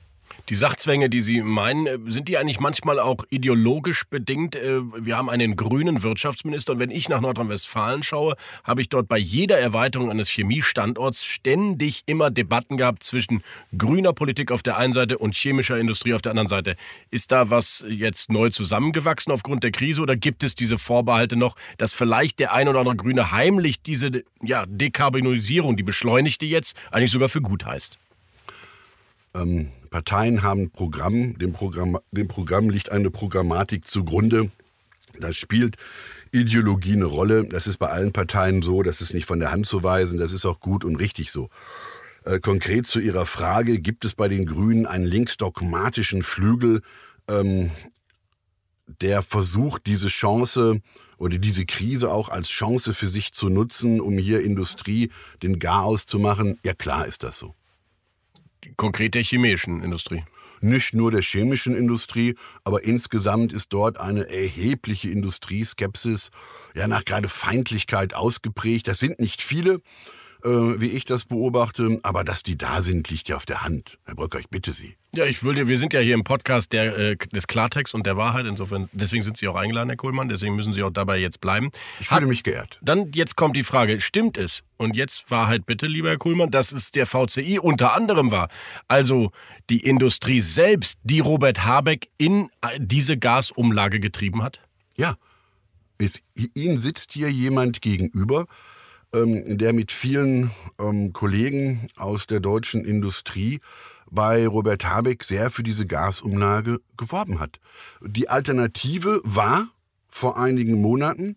Die 0.48 0.54
Sachzwänge, 0.54 1.10
die 1.10 1.22
Sie 1.22 1.40
meinen, 1.42 1.86
äh, 1.86 1.98
sind 2.06 2.28
die 2.28 2.38
eigentlich 2.38 2.60
manchmal 2.60 3.00
auch 3.00 3.24
ideologisch 3.30 4.04
bedingt? 4.08 4.54
Äh, 4.54 4.80
wir 4.96 5.16
haben 5.16 5.28
einen 5.28 5.56
grünen 5.56 6.04
Wirtschaftsminister 6.04 6.74
und 6.74 6.78
wenn 6.78 6.92
ich 6.92 7.08
nach 7.08 7.20
Nordrhein-Westfalen 7.20 8.04
schaue, 8.04 8.36
habe 8.62 8.80
ich 8.80 8.88
dort 8.88 9.08
bei 9.08 9.18
jeder 9.18 9.58
Erweiterung 9.58 10.08
eines 10.08 10.28
Chemiestandorts 10.28 11.24
ständig 11.24 12.04
immer 12.06 12.30
Debatten 12.30 12.76
gehabt 12.76 13.02
zwischen 13.02 13.42
grüner 13.76 14.12
Politik 14.12 14.52
auf 14.52 14.62
der 14.62 14.76
einen 14.76 14.92
Seite 14.92 15.18
und 15.18 15.34
chemischer 15.34 15.78
Industrie 15.78 16.14
auf 16.14 16.22
der 16.22 16.30
anderen 16.30 16.48
Seite. 16.48 16.76
Ist 17.10 17.32
da 17.32 17.50
was 17.50 17.84
jetzt 17.88 18.30
neu 18.30 18.50
zusammengewachsen 18.50 19.32
aufgrund 19.32 19.64
der 19.64 19.72
Krise 19.72 20.00
oder 20.00 20.14
gibt 20.14 20.44
es 20.44 20.54
diese 20.54 20.78
Vorbehalte 20.78 21.34
noch, 21.34 21.56
dass 21.76 21.92
vielleicht 21.92 22.38
der 22.38 22.52
ein 22.54 22.68
oder 22.68 22.78
andere 22.78 22.94
Grüne 22.94 23.32
heimlich 23.32 23.82
diese 23.82 24.22
ja, 24.42 24.64
Dekarbonisierung, 24.66 25.76
die 25.76 25.82
beschleunigte 25.82 26.46
jetzt, 26.46 26.76
eigentlich 26.92 27.10
sogar 27.10 27.28
für 27.28 27.40
gut 27.40 27.66
heißt? 27.66 27.98
Ähm, 29.34 29.70
Parteien 29.96 30.42
haben 30.42 30.70
Programm, 30.72 31.38
dem 31.38 31.54
Programm, 31.54 31.98
dem 32.10 32.28
Programm 32.28 32.68
liegt 32.68 32.92
eine 32.92 33.10
Programmatik 33.10 33.88
zugrunde. 33.88 34.50
Da 35.18 35.32
spielt 35.32 35.76
Ideologie 36.32 36.92
eine 36.92 37.06
Rolle. 37.06 37.48
Das 37.48 37.66
ist 37.66 37.78
bei 37.78 37.88
allen 37.88 38.12
Parteien 38.12 38.60
so, 38.60 38.82
das 38.82 39.00
ist 39.00 39.14
nicht 39.14 39.24
von 39.24 39.40
der 39.40 39.52
Hand 39.52 39.64
zu 39.64 39.82
weisen, 39.82 40.18
das 40.18 40.32
ist 40.32 40.44
auch 40.44 40.60
gut 40.60 40.84
und 40.84 40.96
richtig 40.96 41.32
so. 41.32 41.48
Äh, 42.26 42.40
konkret 42.40 42.86
zu 42.86 43.00
Ihrer 43.00 43.24
Frage, 43.24 43.80
gibt 43.80 44.04
es 44.04 44.14
bei 44.14 44.28
den 44.28 44.44
Grünen 44.44 44.84
einen 44.84 45.06
linksdogmatischen 45.06 46.22
Flügel, 46.22 46.82
ähm, 47.26 47.70
der 49.00 49.22
versucht, 49.22 49.86
diese 49.86 50.08
Chance 50.08 50.82
oder 51.16 51.38
diese 51.38 51.64
Krise 51.64 52.12
auch 52.12 52.28
als 52.28 52.50
Chance 52.50 52.92
für 52.92 53.08
sich 53.08 53.32
zu 53.32 53.48
nutzen, 53.48 54.02
um 54.02 54.18
hier 54.18 54.42
Industrie 54.42 55.10
den 55.42 55.58
Garaus 55.58 56.04
zu 56.04 56.18
machen? 56.18 56.58
Ja, 56.66 56.74
klar 56.74 57.06
ist 57.06 57.22
das 57.22 57.38
so 57.38 57.54
konkret 58.76 59.14
der 59.14 59.23
chemischen 59.23 59.82
Industrie. 59.82 60.25
Nicht 60.61 60.94
nur 60.94 61.11
der 61.11 61.23
chemischen 61.23 61.76
Industrie, 61.76 62.35
aber 62.64 62.85
insgesamt 62.85 63.52
ist 63.52 63.73
dort 63.73 63.99
eine 63.99 64.28
erhebliche 64.28 65.11
Industrieskepsis, 65.11 66.30
ja 66.75 66.87
nach 66.87 67.04
gerade 67.04 67.28
Feindlichkeit 67.28 68.14
ausgeprägt. 68.14 68.88
Das 68.88 68.99
sind 68.99 69.20
nicht 69.20 69.42
viele, 69.42 69.80
äh, 70.46 70.80
wie 70.80 70.90
ich 70.90 71.04
das 71.04 71.24
beobachte. 71.24 71.98
Aber 72.02 72.24
dass 72.24 72.42
die 72.42 72.56
da 72.56 72.82
sind, 72.82 73.10
liegt 73.10 73.28
ja 73.28 73.36
auf 73.36 73.46
der 73.46 73.62
Hand. 73.64 73.98
Herr 74.04 74.14
Bröcker, 74.14 74.38
ich 74.38 74.48
bitte 74.48 74.72
Sie. 74.72 74.96
Ja, 75.14 75.24
ich 75.24 75.42
würde, 75.42 75.66
wir 75.66 75.78
sind 75.78 75.92
ja 75.92 76.00
hier 76.00 76.14
im 76.14 76.24
Podcast 76.24 76.72
der, 76.72 76.96
äh, 76.96 77.16
des 77.16 77.46
Klartext 77.46 77.94
und 77.94 78.06
der 78.06 78.16
Wahrheit. 78.16 78.46
Insofern, 78.46 78.88
deswegen 78.92 79.22
sind 79.22 79.36
Sie 79.36 79.48
auch 79.48 79.54
eingeladen, 79.54 79.88
Herr 79.88 79.96
Kohlmann. 79.96 80.28
Deswegen 80.28 80.54
müssen 80.54 80.74
Sie 80.74 80.82
auch 80.82 80.90
dabei 80.90 81.18
jetzt 81.18 81.40
bleiben. 81.40 81.70
Ich 81.98 82.08
fühle 82.08 82.22
Hat, 82.22 82.28
mich 82.28 82.42
geehrt. 82.42 82.78
Dann 82.82 83.10
jetzt 83.12 83.34
kommt 83.36 83.56
die 83.56 83.64
Frage: 83.64 84.00
Stimmt 84.00 84.36
es? 84.38 84.62
Und 84.76 84.94
jetzt 84.94 85.30
Wahrheit 85.30 85.66
bitte, 85.66 85.86
lieber 85.86 86.10
Herr 86.10 86.18
Kohlmann, 86.18 86.50
dass 86.50 86.70
es 86.70 86.90
der 86.90 87.06
VCI 87.06 87.58
unter 87.58 87.94
anderem 87.94 88.30
war. 88.30 88.48
Also 88.88 89.32
die 89.70 89.80
Industrie 89.80 90.42
selbst, 90.42 90.98
die 91.02 91.20
Robert 91.20 91.64
Habeck 91.64 92.08
in 92.18 92.50
äh, 92.60 92.78
diese 92.78 93.16
Gasumlage 93.16 94.00
getrieben 94.00 94.42
hat? 94.42 94.60
Ja. 94.96 95.16
Es, 95.98 96.20
Ihnen 96.54 96.78
sitzt 96.78 97.12
hier 97.12 97.30
jemand 97.30 97.80
gegenüber, 97.80 98.44
ähm, 99.14 99.58
der 99.58 99.72
mit 99.72 99.92
vielen 99.92 100.50
ähm, 100.78 101.12
Kollegen 101.12 101.88
aus 101.96 102.26
der 102.26 102.40
deutschen 102.40 102.84
Industrie 102.84 103.60
bei 104.10 104.46
Robert 104.46 104.84
Habeck 104.84 105.25
sehr 105.25 105.50
für 105.50 105.62
diese 105.62 105.86
Gasumlage 105.86 106.80
geworben 106.96 107.40
hat. 107.40 107.58
Die 108.00 108.28
Alternative 108.28 109.20
war 109.25 109.68
vor 110.06 110.38
einigen 110.38 110.80
Monaten, 110.80 111.36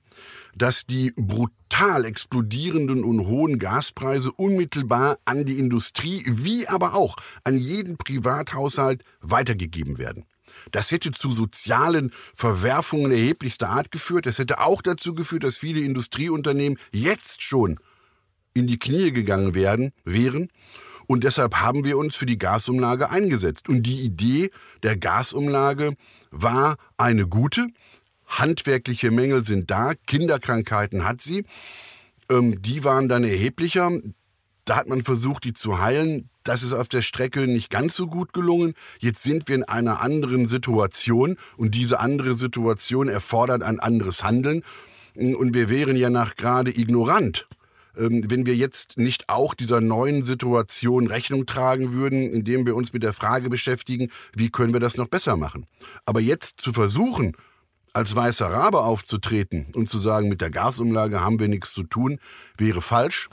dass 0.55 0.85
die 0.85 1.11
brutal 1.15 2.05
explodierenden 2.05 3.03
und 3.03 3.27
hohen 3.27 3.59
Gaspreise 3.59 4.31
unmittelbar 4.31 5.17
an 5.25 5.45
die 5.45 5.59
Industrie 5.59 6.23
wie 6.27 6.67
aber 6.67 6.95
auch 6.95 7.15
an 7.43 7.57
jeden 7.57 7.97
Privathaushalt 7.97 9.03
weitergegeben 9.21 9.97
werden. 9.97 10.25
Das 10.75 10.91
hätte 10.91 11.11
zu 11.11 11.31
sozialen 11.31 12.11
Verwerfungen 12.33 13.11
erheblichster 13.11 13.69
Art 13.69 13.91
geführt. 13.91 14.25
Das 14.25 14.39
hätte 14.39 14.59
auch 14.59 14.81
dazu 14.81 15.13
geführt, 15.13 15.43
dass 15.43 15.57
viele 15.57 15.81
Industrieunternehmen 15.81 16.79
jetzt 16.91 17.43
schon 17.43 17.79
in 18.53 18.67
die 18.67 18.79
Knie 18.79 19.11
gegangen 19.11 19.55
werden, 19.55 19.91
wären. 20.03 20.49
Und 21.07 21.23
deshalb 21.23 21.55
haben 21.55 21.85
wir 21.85 21.97
uns 21.97 22.15
für 22.15 22.27
die 22.27 22.37
Gasumlage 22.37 23.09
eingesetzt. 23.09 23.67
Und 23.67 23.83
die 23.83 24.01
Idee 24.01 24.51
der 24.83 24.95
Gasumlage 24.95 25.95
war 26.29 26.75
eine 26.97 27.27
gute. 27.27 27.65
Handwerkliche 28.27 29.09
Mängel 29.09 29.43
sind 29.43 29.71
da, 29.71 29.93
Kinderkrankheiten 30.05 31.05
hat 31.05 31.19
sie. 31.19 31.45
Ähm, 32.29 32.61
die 32.61 32.83
waren 32.83 33.09
dann 33.09 33.23
erheblicher. 33.23 33.89
Da 34.65 34.75
hat 34.75 34.87
man 34.87 35.03
versucht, 35.03 35.45
die 35.45 35.53
zu 35.53 35.79
heilen. 35.79 36.28
Das 36.43 36.63
ist 36.63 36.73
auf 36.73 36.87
der 36.87 37.01
Strecke 37.01 37.47
nicht 37.47 37.69
ganz 37.69 37.95
so 37.95 38.07
gut 38.07 38.33
gelungen. 38.33 38.73
Jetzt 38.99 39.23
sind 39.23 39.47
wir 39.47 39.55
in 39.55 39.63
einer 39.63 40.01
anderen 40.01 40.47
Situation 40.47 41.37
und 41.57 41.75
diese 41.75 41.99
andere 41.99 42.33
Situation 42.33 43.07
erfordert 43.07 43.61
ein 43.61 43.79
anderes 43.79 44.23
Handeln. 44.23 44.63
Und 45.15 45.53
wir 45.53 45.69
wären 45.69 45.97
ja 45.97 46.09
nach 46.09 46.35
gerade 46.35 46.71
ignorant, 46.71 47.47
ähm, 47.97 48.23
wenn 48.29 48.45
wir 48.45 48.55
jetzt 48.55 48.97
nicht 48.97 49.27
auch 49.27 49.53
dieser 49.53 49.81
neuen 49.81 50.23
Situation 50.23 51.07
Rechnung 51.07 51.45
tragen 51.45 51.91
würden, 51.91 52.29
indem 52.29 52.65
wir 52.65 52.75
uns 52.75 52.93
mit 52.93 53.03
der 53.03 53.13
Frage 53.13 53.49
beschäftigen, 53.49 54.09
wie 54.33 54.49
können 54.49 54.71
wir 54.73 54.79
das 54.79 54.97
noch 54.97 55.07
besser 55.07 55.35
machen. 55.35 55.65
Aber 56.05 56.21
jetzt 56.21 56.61
zu 56.61 56.71
versuchen, 56.71 57.35
als 57.93 58.15
weißer 58.15 58.47
Rabe 58.47 58.81
aufzutreten 58.81 59.67
und 59.73 59.89
zu 59.89 59.99
sagen, 59.99 60.29
mit 60.29 60.41
der 60.41 60.51
Gasumlage 60.51 61.21
haben 61.21 61.39
wir 61.39 61.47
nichts 61.47 61.73
zu 61.73 61.83
tun, 61.83 62.19
wäre 62.57 62.81
falsch. 62.81 63.29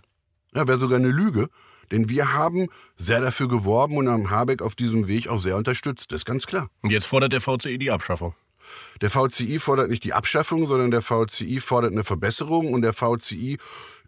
Ja, 0.55 0.67
wäre 0.67 0.79
sogar 0.79 0.99
eine 0.99 1.11
Lüge. 1.11 1.49
Denn 1.91 2.09
wir 2.09 2.33
haben 2.33 2.69
sehr 2.97 3.21
dafür 3.21 3.49
geworben 3.49 3.97
und 3.97 4.09
haben 4.09 4.31
Habeck 4.31 4.63
auf 4.63 4.75
diesem 4.75 5.09
Weg 5.09 5.29
auch 5.29 5.39
sehr 5.39 5.57
unterstützt. 5.57 6.13
Das 6.13 6.23
ist 6.23 6.25
ganz 6.25 6.47
klar. 6.47 6.69
Und 6.83 6.91
jetzt 6.91 7.07
fordert 7.07 7.33
der 7.33 7.41
VCI 7.41 7.79
die 7.79 7.91
Abschaffung. 7.91 8.35
Der 9.01 9.11
VCI 9.11 9.59
fordert 9.59 9.91
nicht 9.91 10.05
die 10.05 10.13
Abschaffung, 10.13 10.67
sondern 10.67 10.91
der 10.91 11.03
VCI 11.03 11.61
fordert 11.61 11.93
eine 11.93 12.05
Verbesserung 12.05 12.73
und 12.73 12.83
der 12.83 12.93
VCI 12.93 13.59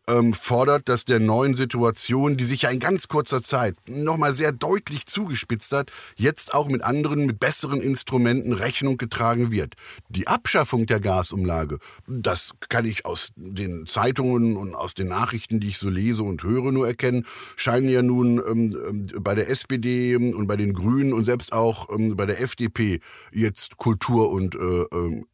ähm, 0.09 0.33
fordert, 0.35 0.89
dass 0.89 1.05
der 1.05 1.21
neuen 1.21 1.55
Situation, 1.55 2.37
die 2.37 2.45
sich 2.45 2.63
ja 2.63 2.71
in 2.71 2.79
ganz 2.79 3.09
kurzer 3.09 3.43
Zeit 3.43 3.77
nochmal 3.87 4.35
sehr 4.35 4.53
deutlich 4.53 5.07
zugespitzt 5.07 5.73
hat, 5.73 5.91
jetzt 6.17 6.55
auch 6.55 6.69
mit 6.69 6.83
anderen, 6.83 7.27
mit 7.27 7.41
besseren 7.41 7.81
Instrumenten 7.81 8.53
Rechnung 8.53 8.97
getragen 8.97 9.51
wird. 9.51 9.75
Die 10.09 10.27
Abschaffung 10.29 10.87
der 10.87 11.01
Gasumlage, 11.01 11.79
das 12.07 12.53
kann 12.69 12.85
ich 12.85 13.05
aus 13.05 13.31
den 13.37 13.87
Zeitungen 13.87 14.57
und 14.57 14.75
aus 14.75 14.95
den 14.95 15.09
Nachrichten, 15.09 15.61
die 15.61 15.69
ich 15.69 15.79
so 15.79 15.91
lese 15.91 16.23
und 16.23 16.43
höre, 16.43 16.73
nur 16.73 16.87
erkennen, 16.87 17.27
scheinen 17.57 17.89
ja 17.89 18.03
nun 18.03 18.39
ähm, 18.49 18.77
ähm 18.87 19.09
bei 19.21 19.35
der 19.35 19.49
SPD 19.49 20.17
und 20.17 20.47
bei 20.47 20.57
den 20.57 20.73
Grünen 20.73 21.13
und 21.13 21.25
selbst 21.25 21.53
auch 21.53 21.89
ähm, 21.91 22.17
bei 22.17 22.25
der 22.25 22.41
FDP 22.41 23.01
jetzt 23.33 23.77
Kultur 23.77 24.31
und 24.31 24.55
äh, 24.55 24.59
ähm, 24.93 25.09
ähm, 25.09 25.27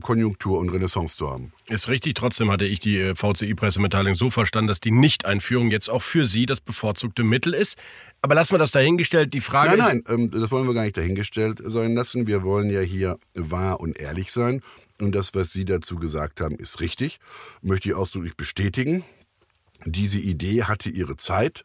Konjunktur 0.00 0.58
und 0.58 0.68
Renaissance 0.68 1.16
zu 1.16 1.30
haben. 1.30 1.52
Ist 1.68 1.88
richtig. 1.88 2.14
Trotzdem 2.14 2.50
hatte 2.50 2.64
ich 2.64 2.80
die 2.80 2.98
äh, 2.98 3.14
VCI-Pressemitteilung 3.14 4.14
so 4.14 4.30
verstanden, 4.30 4.68
dass 4.68 4.80
die 4.80 4.90
Nichteinführung 4.90 5.70
jetzt 5.70 5.88
auch 5.88 6.02
für 6.02 6.26
Sie 6.26 6.46
das 6.46 6.60
bevorzugte 6.60 7.24
Mittel 7.24 7.54
ist. 7.54 7.78
Aber 8.20 8.34
lassen 8.34 8.52
wir 8.52 8.58
das 8.58 8.70
dahingestellt. 8.70 9.34
Die 9.34 9.40
Frage 9.40 9.76
Nein, 9.76 10.02
nein, 10.06 10.18
ähm, 10.20 10.30
das 10.30 10.50
wollen 10.50 10.66
wir 10.66 10.74
gar 10.74 10.82
nicht 10.84 10.96
dahingestellt 10.96 11.60
sein 11.64 11.94
lassen. 11.94 12.26
Wir 12.26 12.42
wollen 12.42 12.70
ja 12.70 12.80
hier 12.80 13.18
wahr 13.34 13.80
und 13.80 13.98
ehrlich 13.98 14.30
sein. 14.30 14.60
Und 15.00 15.14
das, 15.14 15.34
was 15.34 15.52
Sie 15.52 15.64
dazu 15.64 15.96
gesagt 15.96 16.40
haben, 16.40 16.54
ist 16.56 16.80
richtig. 16.80 17.18
Möchte 17.62 17.88
ich 17.88 17.94
ausdrücklich 17.94 18.36
bestätigen. 18.36 19.02
Diese 19.84 20.20
Idee 20.20 20.64
hatte 20.64 20.90
ihre 20.90 21.16
Zeit. 21.16 21.64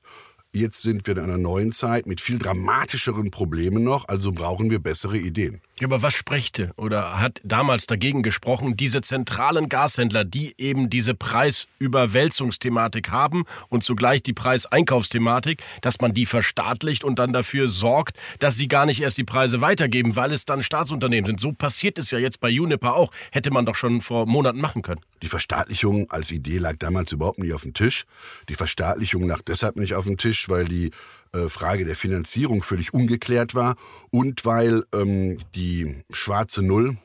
Jetzt 0.54 0.82
sind 0.82 1.06
wir 1.06 1.18
in 1.18 1.24
einer 1.24 1.38
neuen 1.38 1.72
Zeit 1.72 2.08
mit 2.08 2.22
viel 2.22 2.39
dramatischeren 2.39 3.32
Problemen 3.32 3.84
noch, 3.84 4.08
also 4.08 4.32
brauchen 4.32 4.72
wir 4.72 4.80
bessere 4.80 5.18
Ideen. 5.18 5.62
Ja, 5.80 5.88
aber 5.88 6.01
was 6.01 6.16
sprechte 6.16 6.72
oder 6.77 7.20
hat 7.20 7.39
damals 7.44 7.86
dagegen 7.86 8.24
gesprochen, 8.24 8.75
diese 8.75 9.01
zentralen 9.01 9.70
Gashändler, 9.70 10.25
die 10.25 10.56
eben 10.58 10.89
diese 10.89 11.13
Preisüberwälzungsthematik 11.13 13.12
haben 13.12 13.44
und 13.70 13.84
zugleich 13.84 14.24
die 14.24 14.34
Preiseinkaufsthematik, 14.34 15.62
dass 15.82 16.00
man 16.01 16.13
die 16.13 16.25
verstaatlicht 16.25 17.04
und 17.04 17.20
dann 17.20 17.34
dafür 17.34 17.68
sorgt, 17.70 18.18
dass 18.39 18.56
sie 18.56 18.68
gar 18.68 18.88
nicht 18.88 19.01
erst 19.01 19.20
die 19.20 19.24
Preise 19.24 19.62
weitergeben, 19.62 20.16
weil 20.16 20.32
es 20.32 20.46
dann 20.46 20.63
Staatsunternehmen 20.63 21.27
sind. 21.27 21.39
So 21.39 21.51
passiert 21.51 22.00
es 22.00 22.10
ja 22.10 22.18
jetzt 22.18 22.39
bei 22.39 22.50
Juniper 22.50 22.96
auch. 22.96 23.12
Hätte 23.32 23.51
man 23.51 23.66
doch 23.66 23.75
schon 23.75 24.01
vor 24.01 24.25
Monaten 24.25 24.60
machen 24.60 24.82
können. 24.82 25.01
Die 25.22 25.27
Verstaatlichung 25.27 26.10
als 26.10 26.32
Idee 26.32 26.58
lag 26.58 26.77
damals 26.80 27.12
überhaupt 27.12 27.39
nicht 27.39 27.54
auf 27.54 27.63
dem 27.63 27.74
Tisch. 27.74 28.06
Die 28.50 28.56
Verstaatlichung 28.56 29.27
lag 29.27 29.42
deshalb 29.42 29.75
nicht 29.75 29.94
auf 29.94 30.06
dem 30.06 30.18
Tisch, 30.18 30.37
weil 30.50 30.65
die 30.65 30.91
äh, 31.34 31.50
Frage 31.50 31.86
der 31.86 31.96
Finanzierung 31.96 32.63
völlig 32.63 32.94
ungeklärt 32.94 33.56
war 33.56 33.75
und 34.12 34.46
weil 34.46 34.84
ähm, 34.94 35.39
die 35.56 36.03
schwarze 36.10 36.62
Null, 36.62 36.98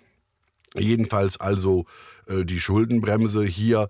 jedenfalls 0.76 1.38
also 1.38 1.86
äh, 2.28 2.44
die 2.44 2.60
Schuldenbremse 2.60 3.44
hier 3.44 3.88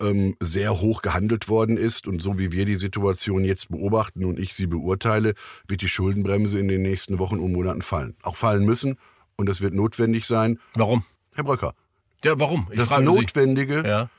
ähm, 0.00 0.36
sehr 0.40 0.80
hoch 0.80 1.02
gehandelt 1.02 1.48
worden 1.48 1.76
ist. 1.76 2.06
Und 2.06 2.22
so 2.22 2.38
wie 2.38 2.52
wir 2.52 2.64
die 2.64 2.76
Situation 2.76 3.44
jetzt 3.44 3.68
beobachten 3.68 4.24
und 4.24 4.38
ich 4.38 4.54
sie 4.54 4.66
beurteile, 4.66 5.34
wird 5.66 5.82
die 5.82 5.88
Schuldenbremse 5.88 6.58
in 6.58 6.68
den 6.68 6.82
nächsten 6.82 7.18
Wochen 7.18 7.38
und 7.38 7.52
Monaten 7.52 7.82
fallen. 7.82 8.16
Auch 8.22 8.36
fallen 8.36 8.64
müssen. 8.64 8.96
Und 9.36 9.48
das 9.48 9.60
wird 9.60 9.74
notwendig 9.74 10.26
sein. 10.26 10.58
Warum? 10.74 11.04
Herr 11.34 11.44
Bröcker. 11.44 11.74
Ja, 12.24 12.38
warum? 12.38 12.68
Ich 12.70 12.78
das 12.78 12.98
Notwendige 12.98 13.86
ja. 13.86 14.10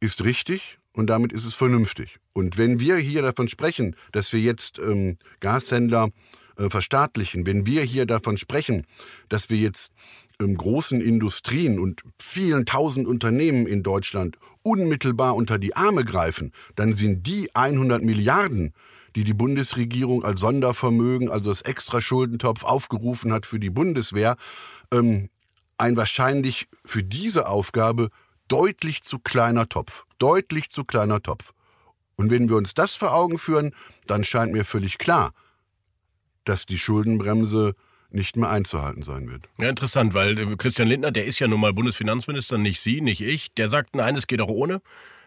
ist 0.00 0.24
richtig 0.24 0.78
und 0.96 1.08
damit 1.08 1.32
ist 1.32 1.44
es 1.44 1.54
vernünftig. 1.54 2.18
Und 2.32 2.58
wenn 2.58 2.80
wir 2.80 2.96
hier 2.96 3.22
davon 3.22 3.48
sprechen, 3.48 3.94
dass 4.12 4.32
wir 4.32 4.40
jetzt 4.40 4.78
ähm, 4.78 5.18
Gashändler 5.40 6.08
äh, 6.56 6.70
verstaatlichen, 6.70 7.46
wenn 7.46 7.66
wir 7.66 7.82
hier 7.82 8.06
davon 8.06 8.38
sprechen, 8.38 8.86
dass 9.28 9.50
wir 9.50 9.58
jetzt 9.58 9.92
ähm, 10.40 10.56
großen 10.56 11.00
Industrien 11.00 11.78
und 11.78 12.02
vielen 12.20 12.64
tausend 12.64 13.06
Unternehmen 13.06 13.66
in 13.66 13.82
Deutschland 13.82 14.38
unmittelbar 14.62 15.36
unter 15.36 15.58
die 15.58 15.76
Arme 15.76 16.04
greifen, 16.04 16.52
dann 16.74 16.94
sind 16.94 17.26
die 17.26 17.54
100 17.54 18.02
Milliarden, 18.02 18.72
die 19.14 19.24
die 19.24 19.34
Bundesregierung 19.34 20.24
als 20.24 20.40
Sondervermögen, 20.40 21.30
also 21.30 21.50
als 21.50 21.60
Extraschuldentopf 21.60 22.64
aufgerufen 22.64 23.32
hat 23.32 23.44
für 23.44 23.60
die 23.60 23.70
Bundeswehr, 23.70 24.36
ähm, 24.92 25.28
ein 25.78 25.96
wahrscheinlich 25.96 26.68
für 26.84 27.02
diese 27.02 27.48
Aufgabe 27.48 28.08
deutlich 28.48 29.02
zu 29.02 29.18
kleiner 29.18 29.68
Topf. 29.68 30.04
Deutlich 30.18 30.70
zu 30.70 30.84
kleiner 30.84 31.22
Topf. 31.22 31.52
Und 32.16 32.30
wenn 32.30 32.48
wir 32.48 32.56
uns 32.56 32.74
das 32.74 32.94
vor 32.96 33.14
Augen 33.14 33.38
führen, 33.38 33.74
dann 34.06 34.24
scheint 34.24 34.52
mir 34.52 34.64
völlig 34.64 34.98
klar, 34.98 35.32
dass 36.44 36.66
die 36.66 36.78
Schuldenbremse 36.78 37.74
nicht 38.10 38.36
mehr 38.36 38.50
einzuhalten 38.50 39.02
sein 39.02 39.28
wird. 39.28 39.48
Ja, 39.58 39.68
interessant, 39.68 40.14
weil 40.14 40.38
äh, 40.38 40.56
Christian 40.56 40.88
Lindner, 40.88 41.10
der 41.10 41.26
ist 41.26 41.38
ja 41.38 41.48
nun 41.48 41.60
mal 41.60 41.72
Bundesfinanzminister, 41.72 42.56
nicht 42.56 42.80
Sie, 42.80 43.00
nicht 43.00 43.20
ich. 43.20 43.52
Der 43.54 43.68
sagt, 43.68 43.94
nein, 43.94 44.16
es 44.16 44.26
geht 44.26 44.40
auch 44.40 44.48
ohne. 44.48 44.80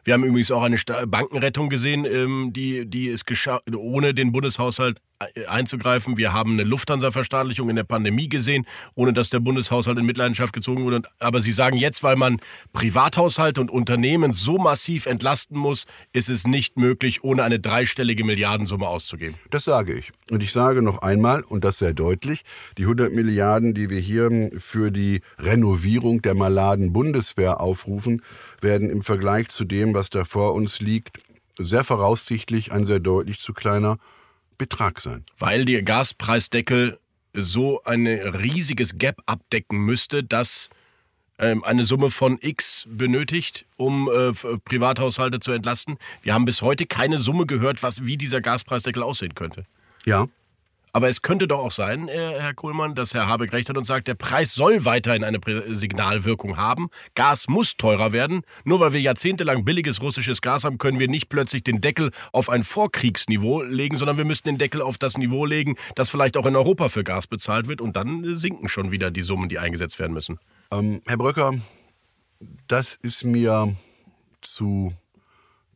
Wir 0.03 0.13
haben 0.13 0.24
übrigens 0.24 0.51
auch 0.51 0.63
eine 0.63 0.77
Bankenrettung 1.08 1.70
gesehen, 1.70 2.06
ähm, 2.06 2.51
die, 2.53 2.86
die 2.86 3.10
es 3.10 3.25
geschah, 3.25 3.60
ohne 3.75 4.13
den 4.13 4.32
Bundeshaushalt 4.32 5.00
einzugreifen. 5.48 6.18
Wir 6.18 6.32
haben 6.32 6.53
eine 6.53 6.63
Lufthansa-Verstaatlichung 6.63 7.70
in 7.70 7.75
der 7.75 7.84
Pandemie 7.84 8.29
gesehen, 8.29 8.65
ohne 8.96 9.12
dass 9.12 9.29
der 9.29 9.41
Bundeshaushalt 9.41 9.98
in 9.98 10.06
Mitleidenschaft 10.06 10.53
gezogen 10.53 10.86
wurde. 10.86 11.01
Aber 11.20 11.41
Sie 11.41 11.51
sagen 11.51 11.75
jetzt, 11.75 12.03
weil 12.03 12.15
man 12.15 12.39
Privathaushalte 12.72 13.60
und 13.60 13.70
Unternehmen 13.70 14.32
so 14.32 14.58
massiv 14.58 15.06
entlasten 15.06 15.58
muss, 15.58 15.86
ist 16.13 16.29
es 16.29 16.48
nicht 16.48 16.77
möglich, 16.77 17.24
ohne 17.24 17.44
eine 17.44 17.60
dreistellige 17.60 18.24
Milliardensumme 18.24 18.88
auszugeben. 18.88 19.36
Das 19.50 19.65
sage 19.65 19.94
ich. 19.94 20.12
Und 20.32 20.41
ich 20.41 20.53
sage 20.53 20.82
noch 20.82 21.01
einmal, 21.01 21.44
und 21.44 21.65
das 21.65 21.79
sehr 21.79 21.94
deutlich, 21.94 22.44
die 22.77 22.84
100 22.84 23.12
Milliarden, 23.12 23.74
die 23.74 23.89
wir 23.89 24.00
hier 24.00 24.29
für 24.58 24.91
die 24.91 25.22
Renovierung 25.38 26.22
der 26.22 26.36
maladen 26.36 26.94
Bundeswehr 26.94 27.60
aufrufen, 27.60 28.22
werden 28.62 28.89
im 28.89 29.01
Vergleich 29.01 29.50
zu 29.50 29.65
dem, 29.65 29.88
was 29.93 30.10
da 30.10 30.25
vor 30.25 30.53
uns 30.53 30.79
liegt, 30.79 31.19
sehr 31.58 31.84
voraussichtlich 31.84 32.72
ein 32.72 32.86
sehr 32.86 33.00
deutlich 33.00 33.39
zu 33.39 33.53
kleiner 33.53 33.98
Betrag 34.58 35.01
sein. 35.01 35.25
Weil 35.38 35.65
der 35.65 35.84
Gaspreisdeckel 35.84 37.00
so 37.34 37.84
ein 37.84 38.08
riesiges 38.08 38.98
Gap 38.98 39.22
abdecken 39.25 39.77
müsste, 39.79 40.24
dass 40.24 40.69
ähm, 41.38 41.63
eine 41.63 41.86
Summe 41.86 42.10
von 42.10 42.38
X 42.41 42.86
benötigt, 42.89 43.65
um 43.77 44.10
äh, 44.10 44.34
Privathaushalte 44.65 45.39
zu 45.39 45.51
entlasten. 45.51 45.98
Wir 46.22 46.34
haben 46.34 46.46
bis 46.46 46.62
heute 46.62 46.86
keine 46.86 47.17
Summe 47.17 47.46
gehört, 47.46 47.81
was, 47.81 48.05
wie 48.05 48.17
dieser 48.17 48.41
Gaspreisdeckel 48.41 49.03
aussehen 49.03 49.36
könnte. 49.36 49.65
Ja. 50.05 50.27
Aber 50.91 51.10
es 51.10 51.22
könnte 51.22 51.48
doch 51.48 51.60
auch 51.60 51.72
sein, 51.72 52.08
äh, 52.08 52.39
Herr 52.39 52.53
Kohlmann, 52.53 52.96
dass 52.96 53.13
Herr 53.13 53.27
Habeck 53.27 53.53
recht 53.53 53.69
hat 53.69 53.77
und 53.77 53.84
sagt, 53.84 54.08
der 54.08 54.15
Preis 54.15 54.53
soll 54.53 54.86
weiterhin 54.86 55.24
eine 55.24 55.39
Signalwirkung 55.69 56.58
haben. 56.58 56.89
Gas 57.15 57.48
muss 57.48 57.75
teurer 57.77 58.12
werden. 58.12 58.41
Nur 58.63 58.79
weil 58.79 58.93
wir 58.93 59.01
jahrzehntelang 59.01 59.65
billiges 59.65 60.01
russisches 60.01 60.41
Gas 60.41 60.63
haben, 60.63 60.77
können 60.77 61.00
wir 61.00 61.08
nicht 61.08 61.29
plötzlich 61.29 61.63
den 61.63 61.81
Deckel 61.81 62.12
auf 62.31 62.50
ein 62.50 62.63
Vorkriegsniveau 62.63 63.62
legen, 63.63 63.96
sondern 63.96 64.17
wir 64.17 64.25
müssen 64.25 64.48
den 64.48 64.58
Deckel 64.58 64.81
auf 64.81 64.98
das 64.98 65.17
Niveau 65.17 65.46
legen, 65.46 65.75
das 65.96 66.10
vielleicht 66.10 66.38
auch 66.38 66.46
in 66.46 66.55
Europa 66.55 66.89
für 66.89 67.03
Gas 67.03 67.27
bezahlt 67.27 67.67
wird. 67.67 67.81
Und 67.81 67.96
dann 67.96 68.36
sinken 68.36 68.67
schon 68.67 68.91
wieder 68.91 69.12
die 69.12 69.22
Summen, 69.22 69.50
die 69.50 69.60
eingesetzt 69.60 70.00
werden 70.00 70.13
müssen. 70.13 70.39
Ähm, 70.72 71.01
Herr 71.05 71.17
Bröcker, 71.17 71.53
das 72.67 72.96
ist 72.96 73.24
mir 73.25 73.75
zu 74.41 74.93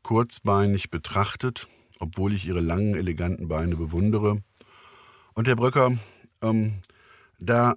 kurzbeinig 0.02 0.90
betrachtet, 0.90 1.68
obwohl 2.00 2.34
ich 2.34 2.46
Ihre 2.46 2.60
langen, 2.60 2.96
eleganten 2.96 3.48
Beine 3.48 3.76
bewundere. 3.76 4.42
Und 5.36 5.48
Herr 5.48 5.56
Bröcker, 5.56 5.98
ähm, 6.42 6.82
da 7.40 7.74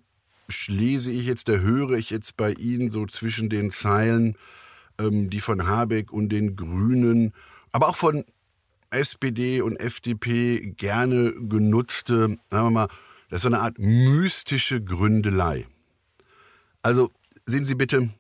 lese 0.66 1.10
ich 1.10 1.25
jetzt, 1.26 1.48
da 1.48 1.52
höre 1.52 1.92
ich 1.92 2.10
jetzt 2.10 2.36
bei 2.36 2.52
Ihnen 2.52 2.90
so 2.90 3.06
zwischen 3.06 3.48
den 3.48 3.70
Zeilen, 3.70 4.36
ähm, 4.98 5.30
die 5.30 5.40
von 5.40 5.66
Habeck 5.66 6.12
und 6.12 6.28
den 6.28 6.54
Grünen, 6.54 7.32
aber 7.72 7.88
auch 7.88 7.96
von 7.96 8.25
SPD 8.90 9.62
und 9.62 9.76
FDP 9.76 10.75
gerne 10.76 11.32
genutzte, 11.32 12.38
sagen 12.50 12.66
wir 12.66 12.70
mal, 12.70 12.88
das 13.30 13.38
ist 13.38 13.42
so 13.42 13.48
eine 13.48 13.60
Art 13.60 13.78
mystische 13.78 14.82
Gründelei. 14.82 15.66
Also 16.82 17.10
sehen 17.46 17.66
Sie 17.66 17.75
bitte, 17.75 18.10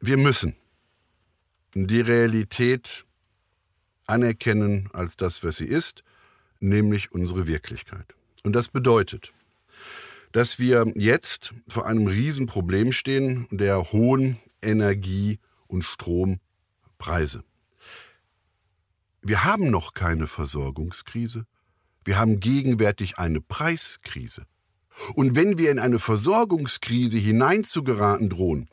wir 0.00 0.16
müssen 0.16 0.56
die 1.74 2.00
Realität 2.00 3.04
anerkennen 4.06 4.88
als 4.92 5.16
das, 5.16 5.44
was 5.44 5.58
sie 5.58 5.66
ist 5.66 6.02
nämlich 6.60 7.12
unsere 7.12 7.46
Wirklichkeit. 7.46 8.14
Und 8.44 8.54
das 8.54 8.68
bedeutet, 8.68 9.32
dass 10.32 10.58
wir 10.58 10.92
jetzt 10.94 11.52
vor 11.68 11.86
einem 11.86 12.06
Riesenproblem 12.06 12.92
stehen 12.92 13.48
der 13.50 13.92
hohen 13.92 14.38
Energie- 14.62 15.40
und 15.66 15.82
Strompreise. 15.82 17.42
Wir 19.22 19.44
haben 19.44 19.70
noch 19.70 19.92
keine 19.92 20.26
Versorgungskrise, 20.26 21.46
wir 22.04 22.18
haben 22.18 22.40
gegenwärtig 22.40 23.18
eine 23.18 23.40
Preiskrise. 23.40 24.46
Und 25.14 25.36
wenn 25.36 25.58
wir 25.58 25.70
in 25.70 25.78
eine 25.78 25.98
Versorgungskrise 25.98 27.18
hineinzugeraten 27.18 28.30
drohen, 28.30 28.68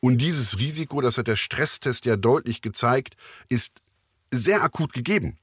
und 0.00 0.18
dieses 0.18 0.58
Risiko, 0.58 1.00
das 1.00 1.18
hat 1.18 1.26
der 1.26 1.34
Stresstest 1.34 2.04
ja 2.04 2.16
deutlich 2.16 2.62
gezeigt, 2.62 3.16
ist 3.48 3.80
sehr 4.30 4.62
akut 4.62 4.92
gegeben 4.92 5.38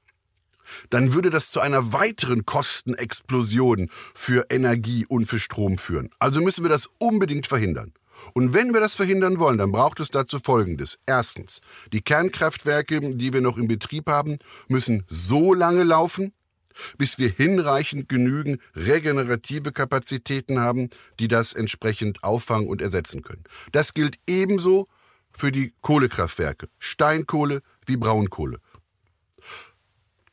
dann 0.90 1.14
würde 1.14 1.30
das 1.30 1.50
zu 1.50 1.60
einer 1.60 1.92
weiteren 1.92 2.44
Kostenexplosion 2.46 3.90
für 4.14 4.46
Energie 4.50 5.06
und 5.06 5.26
für 5.26 5.38
Strom 5.38 5.78
führen. 5.78 6.10
Also 6.18 6.40
müssen 6.40 6.64
wir 6.64 6.68
das 6.68 6.88
unbedingt 6.98 7.46
verhindern. 7.46 7.92
Und 8.32 8.54
wenn 8.54 8.72
wir 8.72 8.80
das 8.80 8.94
verhindern 8.94 9.38
wollen, 9.38 9.58
dann 9.58 9.72
braucht 9.72 10.00
es 10.00 10.10
dazu 10.10 10.38
Folgendes. 10.38 10.98
Erstens, 11.06 11.60
die 11.92 12.00
Kernkraftwerke, 12.00 13.14
die 13.14 13.32
wir 13.32 13.40
noch 13.40 13.58
in 13.58 13.68
Betrieb 13.68 14.08
haben, 14.08 14.38
müssen 14.68 15.04
so 15.08 15.52
lange 15.52 15.84
laufen, 15.84 16.32
bis 16.98 17.18
wir 17.18 17.28
hinreichend 17.28 18.08
genügend 18.08 18.60
regenerative 18.74 19.72
Kapazitäten 19.72 20.60
haben, 20.60 20.90
die 21.18 21.28
das 21.28 21.52
entsprechend 21.52 22.22
auffangen 22.22 22.68
und 22.68 22.82
ersetzen 22.82 23.22
können. 23.22 23.44
Das 23.72 23.94
gilt 23.94 24.18
ebenso 24.26 24.88
für 25.32 25.52
die 25.52 25.72
Kohlekraftwerke, 25.82 26.68
Steinkohle 26.78 27.62
wie 27.86 27.96
Braunkohle. 27.96 28.58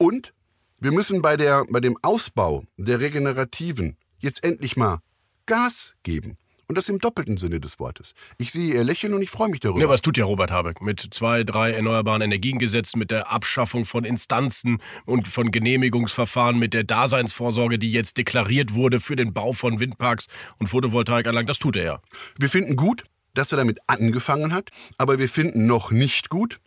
Und 0.03 0.33
wir 0.79 0.91
müssen 0.91 1.21
bei, 1.21 1.37
der, 1.37 1.63
bei 1.69 1.79
dem 1.79 1.95
Ausbau 2.01 2.65
der 2.75 2.99
Regenerativen 2.99 3.95
jetzt 4.19 4.43
endlich 4.43 4.75
mal 4.75 4.99
Gas 5.45 5.93
geben. 6.03 6.35
Und 6.67 6.77
das 6.77 6.89
im 6.89 6.99
doppelten 6.99 7.37
Sinne 7.37 7.61
des 7.61 7.79
Wortes. 7.79 8.13
Ich 8.37 8.51
sehe 8.51 8.73
Ihr 8.73 8.83
Lächeln 8.83 9.13
und 9.13 9.21
ich 9.21 9.29
freue 9.29 9.47
mich 9.47 9.61
darüber. 9.61 9.79
Ja, 9.79 9.87
was 9.87 10.01
tut 10.01 10.17
ja 10.17 10.25
Robert 10.25 10.51
Habeck 10.51 10.81
mit 10.81 10.99
zwei, 11.11 11.45
drei 11.45 11.71
erneuerbaren 11.71 12.21
Energiengesetzen, 12.21 12.99
mit 12.99 13.11
der 13.11 13.31
Abschaffung 13.31 13.85
von 13.85 14.03
Instanzen 14.03 14.81
und 15.05 15.29
von 15.29 15.51
Genehmigungsverfahren, 15.51 16.59
mit 16.59 16.73
der 16.73 16.83
Daseinsvorsorge, 16.83 17.79
die 17.79 17.93
jetzt 17.93 18.17
deklariert 18.17 18.73
wurde 18.73 18.99
für 18.99 19.15
den 19.15 19.33
Bau 19.33 19.53
von 19.53 19.79
Windparks 19.79 20.27
und 20.59 20.67
Photovoltaikanlagen. 20.67 21.47
Das 21.47 21.59
tut 21.59 21.77
er 21.77 21.83
ja. 21.83 21.99
Wir 22.37 22.49
finden 22.49 22.75
gut, 22.75 23.05
dass 23.35 23.53
er 23.53 23.57
damit 23.57 23.79
angefangen 23.87 24.51
hat, 24.51 24.69
aber 24.97 25.17
wir 25.17 25.29
finden 25.29 25.65
noch 25.65 25.91
nicht 25.91 26.27
gut, 26.27 26.59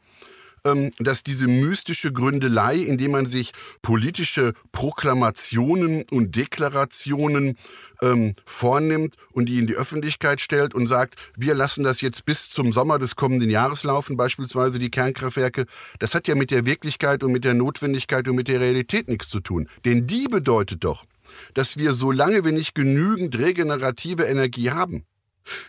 dass 0.98 1.22
diese 1.22 1.46
mystische 1.46 2.12
Gründelei, 2.12 2.76
indem 2.76 3.12
man 3.12 3.26
sich 3.26 3.52
politische 3.82 4.52
Proklamationen 4.72 6.04
und 6.10 6.36
Deklarationen 6.36 7.56
ähm, 8.02 8.34
vornimmt 8.44 9.14
und 9.32 9.48
die 9.48 9.58
in 9.58 9.66
die 9.66 9.74
Öffentlichkeit 9.74 10.40
stellt 10.40 10.74
und 10.74 10.86
sagt, 10.86 11.14
wir 11.36 11.54
lassen 11.54 11.84
das 11.84 12.00
jetzt 12.00 12.24
bis 12.24 12.50
zum 12.50 12.72
Sommer 12.72 12.98
des 12.98 13.16
kommenden 13.16 13.50
Jahres 13.50 13.84
laufen, 13.84 14.16
beispielsweise 14.16 14.78
die 14.78 14.90
Kernkraftwerke, 14.90 15.66
das 15.98 16.14
hat 16.14 16.28
ja 16.28 16.34
mit 16.34 16.50
der 16.50 16.66
Wirklichkeit 16.66 17.22
und 17.22 17.32
mit 17.32 17.44
der 17.44 17.54
Notwendigkeit 17.54 18.28
und 18.28 18.36
mit 18.36 18.48
der 18.48 18.60
Realität 18.60 19.08
nichts 19.08 19.28
zu 19.28 19.40
tun. 19.40 19.68
Denn 19.84 20.06
die 20.06 20.26
bedeutet 20.28 20.84
doch, 20.84 21.04
dass 21.54 21.76
wir, 21.76 21.94
solange 21.94 22.44
wir 22.44 22.52
nicht 22.52 22.74
genügend 22.74 23.38
regenerative 23.38 24.24
Energie 24.24 24.70
haben, 24.70 25.04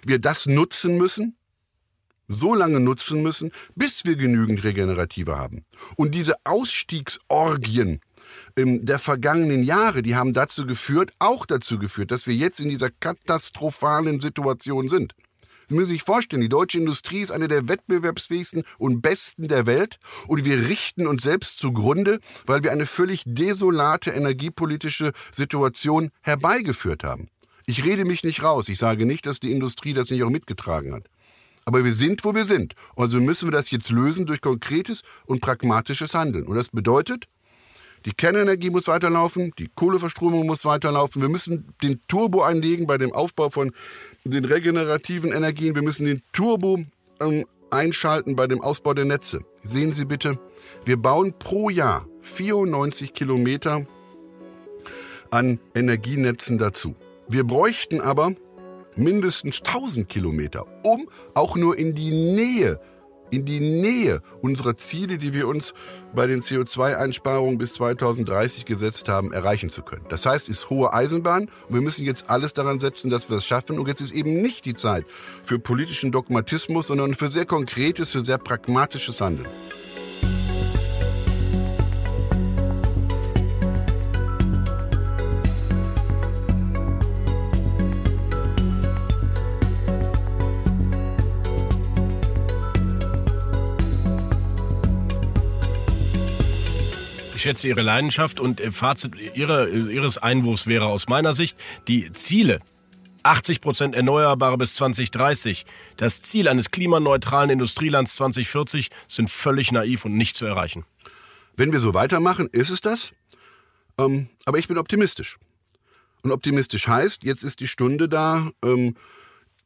wir 0.05 0.19
das 0.19 0.45
nutzen 0.45 0.97
müssen, 0.97 1.37
so 2.27 2.55
lange 2.55 2.79
nutzen 2.79 3.21
müssen, 3.21 3.51
bis 3.75 4.05
wir 4.05 4.15
genügend 4.15 4.63
Regenerative 4.63 5.37
haben. 5.37 5.65
Und 5.95 6.13
diese 6.15 6.35
Ausstiegsorgien 6.43 8.01
ähm, 8.55 8.85
der 8.85 8.99
vergangenen 8.99 9.63
Jahre, 9.63 10.01
die 10.01 10.15
haben 10.15 10.33
dazu 10.33 10.65
geführt, 10.65 11.11
auch 11.19 11.45
dazu 11.45 11.79
geführt, 11.79 12.11
dass 12.11 12.27
wir 12.27 12.35
jetzt 12.35 12.59
in 12.59 12.69
dieser 12.69 12.89
katastrophalen 12.89 14.19
Situation 14.19 14.87
sind. 14.87 15.13
Sie 15.69 15.75
müssen 15.75 15.93
sich 15.93 16.03
vorstellen, 16.03 16.41
die 16.41 16.49
deutsche 16.49 16.77
Industrie 16.77 17.19
ist 17.19 17.31
eine 17.31 17.49
der 17.49 17.67
wettbewerbsfähigsten 17.67 18.63
und 18.77 19.01
besten 19.01 19.49
der 19.49 19.65
Welt 19.65 19.97
und 20.27 20.45
wir 20.45 20.69
richten 20.69 21.07
uns 21.07 21.23
selbst 21.23 21.59
zugrunde, 21.59 22.19
weil 22.45 22.63
wir 22.63 22.71
eine 22.71 22.85
völlig 22.85 23.23
desolate 23.25 24.11
energiepolitische 24.11 25.11
Situation 25.31 26.09
herbeigeführt 26.21 27.03
haben. 27.03 27.27
Ich 27.65 27.83
rede 27.83 28.05
mich 28.05 28.23
nicht 28.23 28.43
raus, 28.43 28.69
ich 28.69 28.77
sage 28.79 29.05
nicht, 29.05 29.25
dass 29.25 29.41
die 29.41 29.51
Industrie 29.51 29.93
das 29.93 30.09
nicht 30.09 30.23
auch 30.23 30.29
mitgetragen 30.29 30.93
hat. 30.93 31.09
Aber 31.67 31.83
wir 31.83 31.93
sind, 31.93 32.23
wo 32.23 32.33
wir 32.33 32.45
sind. 32.45 32.75
Also 32.95 33.19
müssen 33.19 33.49
wir 33.49 33.51
das 33.51 33.71
jetzt 33.71 33.89
lösen 33.89 34.25
durch 34.25 34.39
konkretes 34.39 35.01
und 35.25 35.41
pragmatisches 35.41 36.13
Handeln. 36.13 36.47
Und 36.47 36.55
das 36.55 36.69
bedeutet, 36.69 37.25
Die 38.05 38.13
Kernenergie 38.13 38.69
muss 38.69 38.87
weiterlaufen, 38.87 39.51
die 39.59 39.67
Kohleverstromung 39.75 40.45
muss 40.45 40.63
weiterlaufen. 40.63 41.21
Wir 41.21 41.27
müssen 41.27 41.73
den 41.83 41.99
Turbo 42.07 42.41
einlegen 42.41 42.87
bei 42.87 42.97
dem 42.97 43.11
Aufbau 43.11 43.49
von 43.49 43.73
den 44.23 44.45
regenerativen 44.45 45.33
Energien. 45.33 45.75
Wir 45.75 45.81
müssen 45.81 46.05
den 46.05 46.21
Turbo 46.31 46.79
ähm, 47.19 47.45
einschalten 47.69 48.37
bei 48.37 48.47
dem 48.47 48.61
Ausbau 48.61 48.93
der 48.93 49.03
Netze. 49.03 49.41
Sehen 49.61 49.91
Sie 49.91 50.05
bitte, 50.05 50.39
wir 50.85 50.95
bauen 50.95 51.33
pro 51.37 51.69
Jahr 51.69 52.07
94 52.21 53.11
Kilometer 53.13 53.85
an 55.29 55.59
Energienetzen 55.75 56.57
dazu. 56.59 56.95
Wir 57.27 57.43
bräuchten 57.43 57.99
aber 57.99 58.35
mindestens 58.97 59.59
1000 59.59 60.07
Kilometer, 60.07 60.65
um 60.83 61.07
auch 61.33 61.55
nur 61.55 61.77
in 61.77 61.95
die 61.95 62.11
Nähe 62.11 62.79
in 63.29 63.45
die 63.45 63.59
Nähe 63.59 64.21
unserer 64.41 64.77
Ziele, 64.77 65.17
die 65.17 65.33
wir 65.33 65.47
uns 65.47 65.73
bei 66.15 66.27
den 66.27 66.41
CO2-Einsparungen 66.41 67.57
bis 67.57 67.73
2030 67.73 68.65
gesetzt 68.65 69.09
haben, 69.09 69.33
erreichen 69.33 69.69
zu 69.69 69.81
können. 69.81 70.05
Das 70.09 70.25
heißt, 70.25 70.49
es 70.49 70.59
ist 70.59 70.69
hohe 70.69 70.93
Eisenbahn 70.93 71.49
und 71.67 71.73
wir 71.73 71.81
müssen 71.81 72.05
jetzt 72.05 72.29
alles 72.29 72.53
daran 72.53 72.79
setzen, 72.79 73.09
dass 73.09 73.29
wir 73.29 73.37
es 73.37 73.45
schaffen. 73.45 73.79
Und 73.79 73.87
jetzt 73.87 74.01
ist 74.01 74.13
eben 74.13 74.41
nicht 74.41 74.65
die 74.65 74.75
Zeit 74.75 75.05
für 75.43 75.59
politischen 75.59 76.11
Dogmatismus, 76.11 76.87
sondern 76.87 77.15
für 77.15 77.29
sehr 77.31 77.45
konkretes, 77.45 78.11
für 78.11 78.23
sehr 78.23 78.37
pragmatisches 78.37 79.19
Handeln. 79.21 79.47
Schätze 97.47 97.69
Ihre 97.69 97.81
Leidenschaft 97.81 98.41
und 98.41 98.59
äh, 98.59 98.71
Fazit 98.71 99.13
ihre, 99.35 99.69
Ihres 99.69 100.17
Einwurfs 100.17 100.67
wäre 100.67 100.87
aus 100.87 101.07
meiner 101.07 101.31
Sicht, 101.31 101.57
die 101.87 102.11
Ziele 102.11 102.59
80 103.23 103.61
Prozent 103.61 103.95
Erneuerbare 103.95 104.57
bis 104.57 104.75
2030, 104.75 105.65
das 105.95 106.21
Ziel 106.21 106.49
eines 106.49 106.71
klimaneutralen 106.71 107.49
Industrielands 107.49 108.15
2040 108.15 108.89
sind 109.07 109.29
völlig 109.29 109.71
naiv 109.71 110.03
und 110.03 110.15
nicht 110.15 110.35
zu 110.35 110.45
erreichen. 110.45 110.83
Wenn 111.55 111.71
wir 111.71 111.79
so 111.79 111.93
weitermachen, 111.93 112.49
ist 112.51 112.69
es 112.69 112.81
das. 112.81 113.13
Ähm, 113.97 114.27
aber 114.45 114.57
ich 114.57 114.67
bin 114.67 114.77
optimistisch. 114.77 115.37
Und 116.23 116.31
optimistisch 116.31 116.89
heißt, 116.89 117.23
jetzt 117.23 117.43
ist 117.43 117.61
die 117.61 117.67
Stunde 117.67 118.09
da, 118.09 118.49
ähm, 118.61 118.95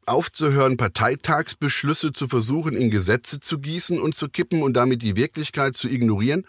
aufzuhören, 0.06 0.76
Parteitagsbeschlüsse 0.76 2.12
zu 2.12 2.28
versuchen, 2.28 2.76
in 2.76 2.92
Gesetze 2.92 3.40
zu 3.40 3.58
gießen 3.58 4.00
und 4.00 4.14
zu 4.14 4.28
kippen 4.28 4.62
und 4.62 4.74
damit 4.74 5.02
die 5.02 5.16
Wirklichkeit 5.16 5.76
zu 5.76 5.88
ignorieren, 5.88 6.44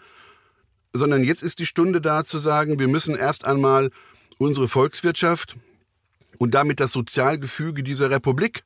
sondern 0.94 1.24
jetzt 1.24 1.42
ist 1.42 1.58
die 1.58 1.66
Stunde 1.66 2.00
da 2.00 2.24
zu 2.24 2.38
sagen, 2.38 2.78
wir 2.78 2.88
müssen 2.88 3.16
erst 3.16 3.44
einmal 3.44 3.90
unsere 4.38 4.68
Volkswirtschaft 4.68 5.56
und 6.38 6.54
damit 6.54 6.80
das 6.80 6.92
Sozialgefüge 6.92 7.82
dieser 7.82 8.10
Republik 8.10 8.62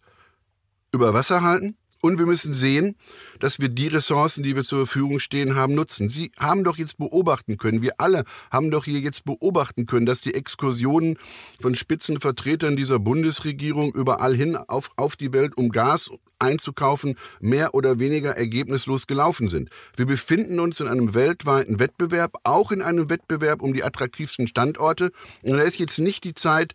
über 0.93 1.15
Wasser 1.15 1.43
halten. 1.43 1.77
Und 2.01 2.21
wir 2.21 2.27
müssen 2.27 2.55
sehen, 2.55 2.95
dass 3.41 3.59
wir 3.59 3.69
die 3.69 3.89
Ressourcen, 3.89 4.45
die 4.45 4.55
wir 4.55 4.63
zur 4.63 4.87
Verfügung 4.87 5.19
stehen 5.19 5.57
haben, 5.57 5.75
nutzen. 5.75 6.09
Sie 6.09 6.31
haben 6.39 6.63
doch 6.63 6.79
jetzt 6.79 6.97
beobachten 6.99 7.57
können, 7.57 7.83
wir 7.83 7.95
alle 7.99 8.23
haben 8.53 8.71
doch 8.71 8.85
hier 8.85 9.01
jetzt 9.01 9.25
beobachten 9.25 9.85
können, 9.85 10.07
dass 10.07 10.21
die 10.21 10.35
Exkursionen 10.35 11.19
von 11.61 11.75
Spitzenvertretern 11.75 12.77
dieser 12.77 13.01
Bundesregierung 13.01 13.93
überall 13.93 14.33
hin 14.33 14.57
auf, 14.57 14.91
auf 14.95 15.17
die 15.17 15.33
Welt 15.33 15.57
um 15.57 15.71
Gas 15.71 16.09
einzukaufen, 16.39 17.17
mehr 17.41 17.75
oder 17.75 17.99
weniger 17.99 18.37
ergebnislos 18.37 19.07
gelaufen 19.07 19.49
sind. 19.49 19.71
Wir 19.97 20.07
befinden 20.07 20.61
uns 20.61 20.81
in 20.81 20.89
einem 20.89 21.15
weltweiten 21.15 21.79
Wettbewerb, 21.79 22.35
auch 22.45 22.73
in 22.73 22.83
einem 22.83 23.11
Wettbewerb 23.11 23.63
um 23.63 23.73
die 23.73 23.85
attraktivsten 23.85 24.49
Standorte. 24.49 25.11
Und 25.43 25.59
da 25.59 25.63
ist 25.63 25.79
jetzt 25.79 25.99
nicht 25.99 26.25
die 26.25 26.35
Zeit 26.35 26.73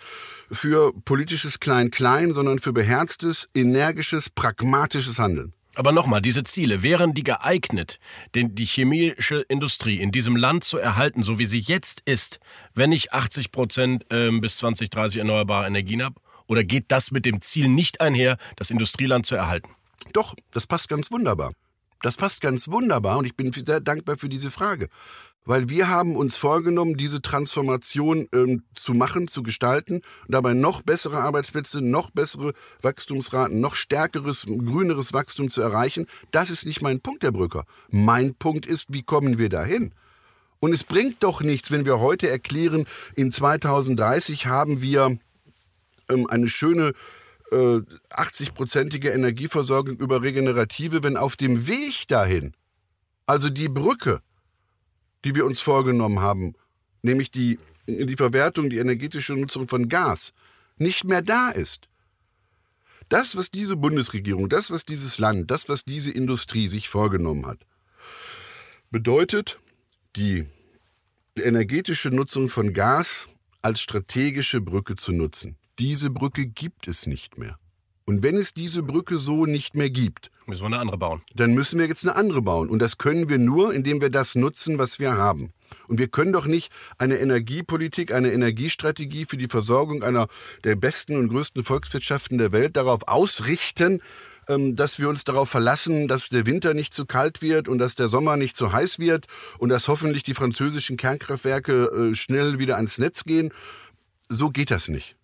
für 0.51 0.93
politisches 1.05 1.59
Klein-Klein, 1.59 2.33
sondern 2.33 2.59
für 2.59 2.73
beherztes, 2.73 3.47
energisches, 3.53 4.29
pragmatisches 4.29 5.19
Handeln. 5.19 5.53
Aber 5.75 5.91
nochmal, 5.91 6.21
diese 6.21 6.43
Ziele, 6.43 6.83
wären 6.83 7.13
die 7.13 7.23
geeignet, 7.23 7.99
den, 8.35 8.53
die 8.53 8.65
chemische 8.65 9.41
Industrie 9.47 9.99
in 9.99 10.11
diesem 10.11 10.35
Land 10.35 10.63
zu 10.63 10.77
erhalten, 10.77 11.23
so 11.23 11.39
wie 11.39 11.47
sie 11.47 11.59
jetzt 11.59 12.01
ist, 12.05 12.39
wenn 12.75 12.91
ich 12.91 13.11
80 13.11 13.51
Prozent 13.51 14.05
äh, 14.11 14.29
bis 14.39 14.57
2030 14.57 15.19
erneuerbare 15.19 15.65
Energien 15.65 16.03
habe? 16.03 16.19
Oder 16.47 16.63
geht 16.63 16.85
das 16.89 17.11
mit 17.11 17.25
dem 17.25 17.41
Ziel 17.41 17.67
nicht 17.67 18.01
einher, 18.01 18.37
das 18.55 18.69
Industrieland 18.69 19.25
zu 19.25 19.35
erhalten? 19.35 19.69
Doch, 20.11 20.35
das 20.51 20.67
passt 20.67 20.89
ganz 20.89 21.11
wunderbar. 21.11 21.51
Das 22.01 22.17
passt 22.17 22.41
ganz 22.41 22.67
wunderbar 22.67 23.17
und 23.17 23.25
ich 23.25 23.35
bin 23.35 23.53
sehr 23.53 23.79
dankbar 23.79 24.17
für 24.17 24.27
diese 24.27 24.51
Frage. 24.51 24.89
Weil 25.45 25.69
wir 25.69 25.89
haben 25.89 26.15
uns 26.15 26.37
vorgenommen, 26.37 26.95
diese 26.95 27.21
Transformation 27.21 28.27
ähm, 28.33 28.63
zu 28.75 28.93
machen, 28.93 29.27
zu 29.27 29.41
gestalten 29.41 29.95
und 29.95 30.03
dabei 30.27 30.53
noch 30.53 30.81
bessere 30.81 31.17
Arbeitsplätze, 31.17 31.81
noch 31.81 32.11
bessere 32.11 32.53
Wachstumsraten, 32.81 33.59
noch 33.59 33.75
stärkeres, 33.75 34.45
grüneres 34.45 35.13
Wachstum 35.13 35.49
zu 35.49 35.61
erreichen. 35.61 36.05
Das 36.31 36.49
ist 36.49 36.65
nicht 36.65 36.81
mein 36.81 37.01
Punkt, 37.01 37.23
Herr 37.23 37.31
Brücker. 37.31 37.65
Mein 37.89 38.35
Punkt 38.35 38.65
ist, 38.65 38.93
wie 38.93 39.03
kommen 39.03 39.37
wir 39.37 39.49
dahin? 39.49 39.93
Und 40.59 40.73
es 40.73 40.85
bringt 40.85 41.23
doch 41.23 41.41
nichts, 41.41 41.71
wenn 41.71 41.85
wir 41.85 41.99
heute 41.99 42.29
erklären, 42.29 42.85
in 43.15 43.31
2030 43.31 44.45
haben 44.45 44.81
wir 44.81 45.17
ähm, 46.09 46.27
eine 46.27 46.47
schöne 46.47 46.93
äh, 47.51 47.81
80-prozentige 48.11 49.09
Energieversorgung 49.09 49.97
über 49.97 50.21
Regenerative, 50.21 51.03
wenn 51.03 51.17
auf 51.17 51.35
dem 51.35 51.67
Weg 51.67 52.07
dahin, 52.07 52.53
also 53.25 53.49
die 53.49 53.69
Brücke, 53.69 54.21
die 55.23 55.35
wir 55.35 55.45
uns 55.45 55.61
vorgenommen 55.61 56.19
haben, 56.19 56.53
nämlich 57.01 57.31
die, 57.31 57.59
die 57.87 58.15
Verwertung, 58.15 58.69
die 58.69 58.77
energetische 58.77 59.33
Nutzung 59.33 59.67
von 59.67 59.87
Gas, 59.87 60.33
nicht 60.77 61.03
mehr 61.03 61.21
da 61.21 61.49
ist. 61.49 61.87
Das, 63.09 63.35
was 63.35 63.51
diese 63.51 63.75
Bundesregierung, 63.75 64.49
das, 64.49 64.71
was 64.71 64.85
dieses 64.85 65.19
Land, 65.19 65.51
das, 65.51 65.69
was 65.69 65.83
diese 65.83 66.11
Industrie 66.11 66.67
sich 66.67 66.89
vorgenommen 66.89 67.45
hat, 67.45 67.59
bedeutet 68.89 69.59
die 70.15 70.45
energetische 71.35 72.09
Nutzung 72.09 72.49
von 72.49 72.73
Gas 72.73 73.27
als 73.61 73.81
strategische 73.81 74.61
Brücke 74.61 74.95
zu 74.95 75.11
nutzen. 75.11 75.57
Diese 75.79 76.09
Brücke 76.09 76.45
gibt 76.45 76.87
es 76.87 77.07
nicht 77.07 77.37
mehr. 77.37 77.57
Und 78.05 78.21
wenn 78.21 78.35
es 78.35 78.53
diese 78.53 78.83
Brücke 78.83 79.17
so 79.17 79.45
nicht 79.45 79.75
mehr 79.75 79.89
gibt, 79.89 80.29
müssen 80.45 80.63
wir 80.63 80.67
eine 80.67 80.79
andere 80.79 80.97
bauen. 80.97 81.21
Dann 81.35 81.53
müssen 81.53 81.79
wir 81.79 81.87
jetzt 81.87 82.05
eine 82.05 82.15
andere 82.15 82.41
bauen. 82.41 82.69
Und 82.69 82.79
das 82.79 82.97
können 82.97 83.29
wir 83.29 83.37
nur, 83.37 83.73
indem 83.73 84.01
wir 84.01 84.09
das 84.09 84.35
nutzen, 84.35 84.77
was 84.77 84.99
wir 84.99 85.13
haben. 85.13 85.53
Und 85.87 85.99
wir 85.99 86.09
können 86.09 86.33
doch 86.33 86.45
nicht 86.45 86.71
eine 86.97 87.17
Energiepolitik, 87.17 88.13
eine 88.13 88.31
Energiestrategie 88.31 89.25
für 89.25 89.37
die 89.37 89.47
Versorgung 89.47 90.03
einer 90.03 90.27
der 90.63 90.75
besten 90.75 91.15
und 91.15 91.29
größten 91.29 91.63
Volkswirtschaften 91.63 92.37
der 92.37 92.51
Welt 92.51 92.75
darauf 92.75 93.07
ausrichten, 93.07 94.01
ähm, 94.49 94.75
dass 94.75 94.99
wir 94.99 95.07
uns 95.07 95.23
darauf 95.23 95.49
verlassen, 95.49 96.07
dass 96.09 96.27
der 96.27 96.45
Winter 96.45 96.73
nicht 96.73 96.93
zu 96.93 97.05
kalt 97.05 97.41
wird 97.41 97.69
und 97.69 97.79
dass 97.79 97.95
der 97.95 98.09
Sommer 98.09 98.35
nicht 98.35 98.57
zu 98.57 98.73
heiß 98.73 98.99
wird 98.99 99.27
und 99.57 99.69
dass 99.69 99.87
hoffentlich 99.87 100.23
die 100.23 100.33
französischen 100.33 100.97
Kernkraftwerke 100.97 102.11
äh, 102.11 102.15
schnell 102.15 102.59
wieder 102.59 102.75
ans 102.75 102.97
Netz 102.97 103.23
gehen. 103.23 103.53
So 104.27 104.49
geht 104.49 104.71
das 104.71 104.89
nicht. 104.89 105.15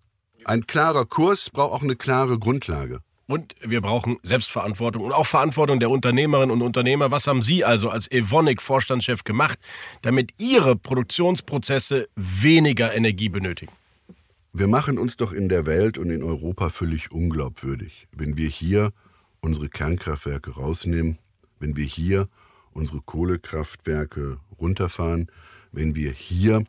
Ein 0.45 0.67
klarer 0.67 1.05
Kurs 1.05 1.49
braucht 1.49 1.73
auch 1.73 1.83
eine 1.83 1.95
klare 1.95 2.39
Grundlage. 2.39 3.01
Und 3.27 3.53
wir 3.61 3.81
brauchen 3.81 4.17
Selbstverantwortung 4.23 5.03
und 5.03 5.11
auch 5.11 5.27
Verantwortung 5.27 5.79
der 5.79 5.91
Unternehmerinnen 5.91 6.49
und 6.49 6.63
Unternehmer. 6.63 7.11
Was 7.11 7.27
haben 7.27 7.43
Sie 7.43 7.63
also 7.63 7.89
als 7.89 8.09
Evonik-Vorstandschef 8.09 9.23
gemacht, 9.23 9.59
damit 10.01 10.31
Ihre 10.39 10.75
Produktionsprozesse 10.75 12.09
weniger 12.15 12.95
Energie 12.95 13.29
benötigen? 13.29 13.71
Wir 14.51 14.67
machen 14.67 14.97
uns 14.97 15.15
doch 15.15 15.31
in 15.31 15.47
der 15.47 15.67
Welt 15.67 15.99
und 15.99 16.09
in 16.09 16.23
Europa 16.23 16.69
völlig 16.69 17.11
unglaubwürdig, 17.11 18.07
wenn 18.11 18.35
wir 18.35 18.49
hier 18.49 18.91
unsere 19.41 19.69
Kernkraftwerke 19.69 20.55
rausnehmen, 20.55 21.19
wenn 21.59 21.75
wir 21.75 21.85
hier 21.85 22.27
unsere 22.71 22.99
Kohlekraftwerke 23.01 24.39
runterfahren, 24.59 25.27
wenn 25.71 25.93
wir 25.93 26.11
hier 26.11 26.63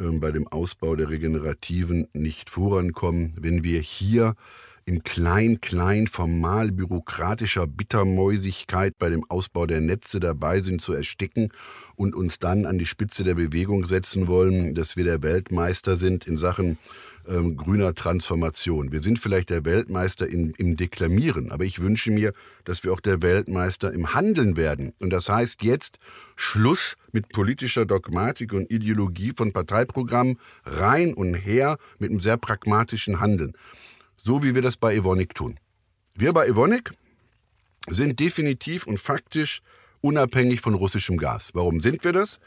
bei 0.00 0.30
dem 0.30 0.48
Ausbau 0.48 0.96
der 0.96 1.10
Regenerativen 1.10 2.08
nicht 2.14 2.48
vorankommen, 2.48 3.34
wenn 3.38 3.62
wir 3.64 3.80
hier 3.80 4.34
in 4.86 5.04
klein-klein 5.04 6.06
formal 6.06 6.72
bürokratischer 6.72 7.66
Bittermäusigkeit 7.66 8.94
bei 8.98 9.10
dem 9.10 9.24
Ausbau 9.28 9.66
der 9.66 9.80
Netze 9.80 10.18
dabei 10.18 10.62
sind 10.62 10.80
zu 10.80 10.94
ersticken 10.94 11.52
und 11.96 12.14
uns 12.14 12.38
dann 12.38 12.64
an 12.66 12.78
die 12.78 12.86
Spitze 12.86 13.22
der 13.22 13.34
Bewegung 13.34 13.84
setzen 13.84 14.26
wollen, 14.26 14.74
dass 14.74 14.96
wir 14.96 15.04
der 15.04 15.22
Weltmeister 15.22 15.96
sind 15.96 16.26
in 16.26 16.38
Sachen 16.38 16.78
ähm, 17.28 17.56
grüner 17.56 17.94
Transformation. 17.94 18.92
Wir 18.92 19.00
sind 19.00 19.18
vielleicht 19.18 19.50
der 19.50 19.64
Weltmeister 19.64 20.26
in, 20.26 20.50
im 20.58 20.76
Deklamieren, 20.76 21.50
aber 21.52 21.64
ich 21.64 21.80
wünsche 21.80 22.10
mir, 22.10 22.32
dass 22.64 22.84
wir 22.84 22.92
auch 22.92 23.00
der 23.00 23.22
Weltmeister 23.22 23.92
im 23.92 24.14
Handeln 24.14 24.56
werden. 24.56 24.92
Und 25.00 25.10
das 25.10 25.28
heißt 25.28 25.62
jetzt 25.62 25.98
Schluss 26.36 26.96
mit 27.12 27.28
politischer 27.30 27.86
Dogmatik 27.86 28.52
und 28.52 28.70
Ideologie 28.70 29.32
von 29.36 29.52
Parteiprogrammen, 29.52 30.38
rein 30.64 31.14
und 31.14 31.34
her 31.34 31.76
mit 31.98 32.10
einem 32.10 32.20
sehr 32.20 32.36
pragmatischen 32.36 33.20
Handeln. 33.20 33.52
So 34.16 34.42
wie 34.42 34.54
wir 34.54 34.62
das 34.62 34.76
bei 34.76 34.94
Evonik 34.94 35.34
tun. 35.34 35.58
Wir 36.14 36.32
bei 36.32 36.46
Evonik 36.46 36.92
sind 37.88 38.20
definitiv 38.20 38.86
und 38.86 39.00
faktisch 39.00 39.62
unabhängig 40.00 40.60
von 40.60 40.74
russischem 40.74 41.16
Gas. 41.16 41.50
Warum 41.54 41.80
sind 41.80 42.04
wir 42.04 42.12
das? 42.12 42.40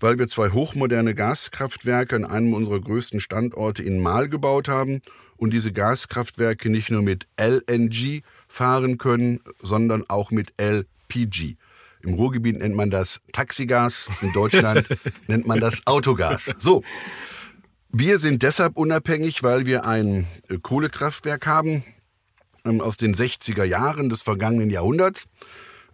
Weil 0.00 0.18
wir 0.18 0.28
zwei 0.28 0.50
hochmoderne 0.50 1.14
Gaskraftwerke 1.14 2.16
an 2.16 2.24
einem 2.24 2.54
unserer 2.54 2.80
größten 2.80 3.20
Standorte 3.20 3.82
in 3.82 4.00
Mal 4.00 4.28
gebaut 4.28 4.66
haben 4.66 5.00
und 5.36 5.52
diese 5.52 5.72
Gaskraftwerke 5.72 6.70
nicht 6.70 6.90
nur 6.90 7.02
mit 7.02 7.26
LNG 7.38 8.22
fahren 8.48 8.98
können, 8.98 9.40
sondern 9.60 10.04
auch 10.08 10.30
mit 10.30 10.52
LPG. 10.58 11.56
Im 12.02 12.14
Ruhrgebiet 12.14 12.58
nennt 12.58 12.74
man 12.74 12.90
das 12.90 13.20
Taxigas, 13.32 14.08
in 14.22 14.32
Deutschland 14.32 14.88
nennt 15.28 15.46
man 15.46 15.60
das 15.60 15.86
Autogas. 15.86 16.50
So. 16.58 16.82
Wir 17.92 18.18
sind 18.18 18.42
deshalb 18.42 18.76
unabhängig, 18.76 19.42
weil 19.42 19.66
wir 19.66 19.84
ein 19.84 20.26
äh, 20.48 20.58
Kohlekraftwerk 20.62 21.46
haben 21.46 21.82
ähm, 22.64 22.80
aus 22.80 22.96
den 22.96 23.14
60er 23.14 23.64
Jahren 23.64 24.08
des 24.08 24.22
vergangenen 24.22 24.70
Jahrhunderts. 24.70 25.26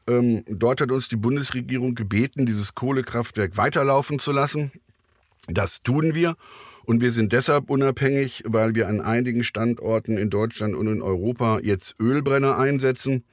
Ähm, 0.09 0.45
dort 0.47 0.81
hat 0.81 0.93
uns 0.93 1.09
die 1.09 1.17
Bundesregierung 1.17 1.95
gebeten, 1.95 2.47
dieses 2.47 2.75
Kohlekraftwerk 2.75 3.57
weiterlaufen 3.57 4.19
zu 4.19 4.33
lassen. 4.33 4.73
Das 5.49 5.83
tun 5.83 6.15
wir. 6.15 6.37
Und 6.85 7.01
wir 7.01 7.11
sind 7.11 7.33
deshalb 7.33 7.69
unabhängig, 7.69 8.45
weil 8.47 8.77
wir 8.77 8.87
an 8.87 9.01
einigen 9.01 9.43
Standorten 9.43 10.17
in 10.17 10.31
Deutschland 10.31 10.77
und 10.77 10.87
in 10.87 11.03
Europa 11.03 11.59
jetzt 11.61 11.97
Ölbrenner 11.99 12.59
einsetzen. 12.59 13.25